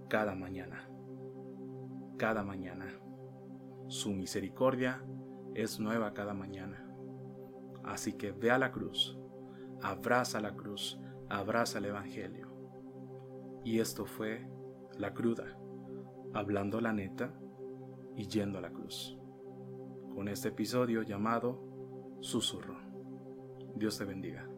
cada 0.08 0.34
mañana. 0.34 0.88
Cada 2.16 2.42
mañana. 2.42 2.86
Su 3.88 4.12
misericordia 4.12 5.02
es 5.54 5.80
nueva 5.80 6.12
cada 6.14 6.34
mañana. 6.34 6.86
Así 7.84 8.12
que 8.12 8.32
ve 8.32 8.50
a 8.50 8.58
la 8.58 8.70
cruz, 8.70 9.18
abraza 9.82 10.40
la 10.40 10.54
cruz, 10.54 11.00
abraza 11.28 11.78
el 11.78 11.86
Evangelio. 11.86 12.48
Y 13.64 13.80
esto 13.80 14.04
fue 14.06 14.46
la 14.98 15.12
cruda, 15.12 15.58
hablando 16.34 16.80
la 16.80 16.92
neta 16.92 17.32
y 18.16 18.28
yendo 18.28 18.58
a 18.58 18.62
la 18.62 18.70
cruz. 18.70 19.19
Con 20.20 20.28
este 20.28 20.48
episodio 20.48 21.00
llamado 21.00 22.18
Susurro. 22.20 22.76
Dios 23.74 23.96
te 23.96 24.04
bendiga. 24.04 24.49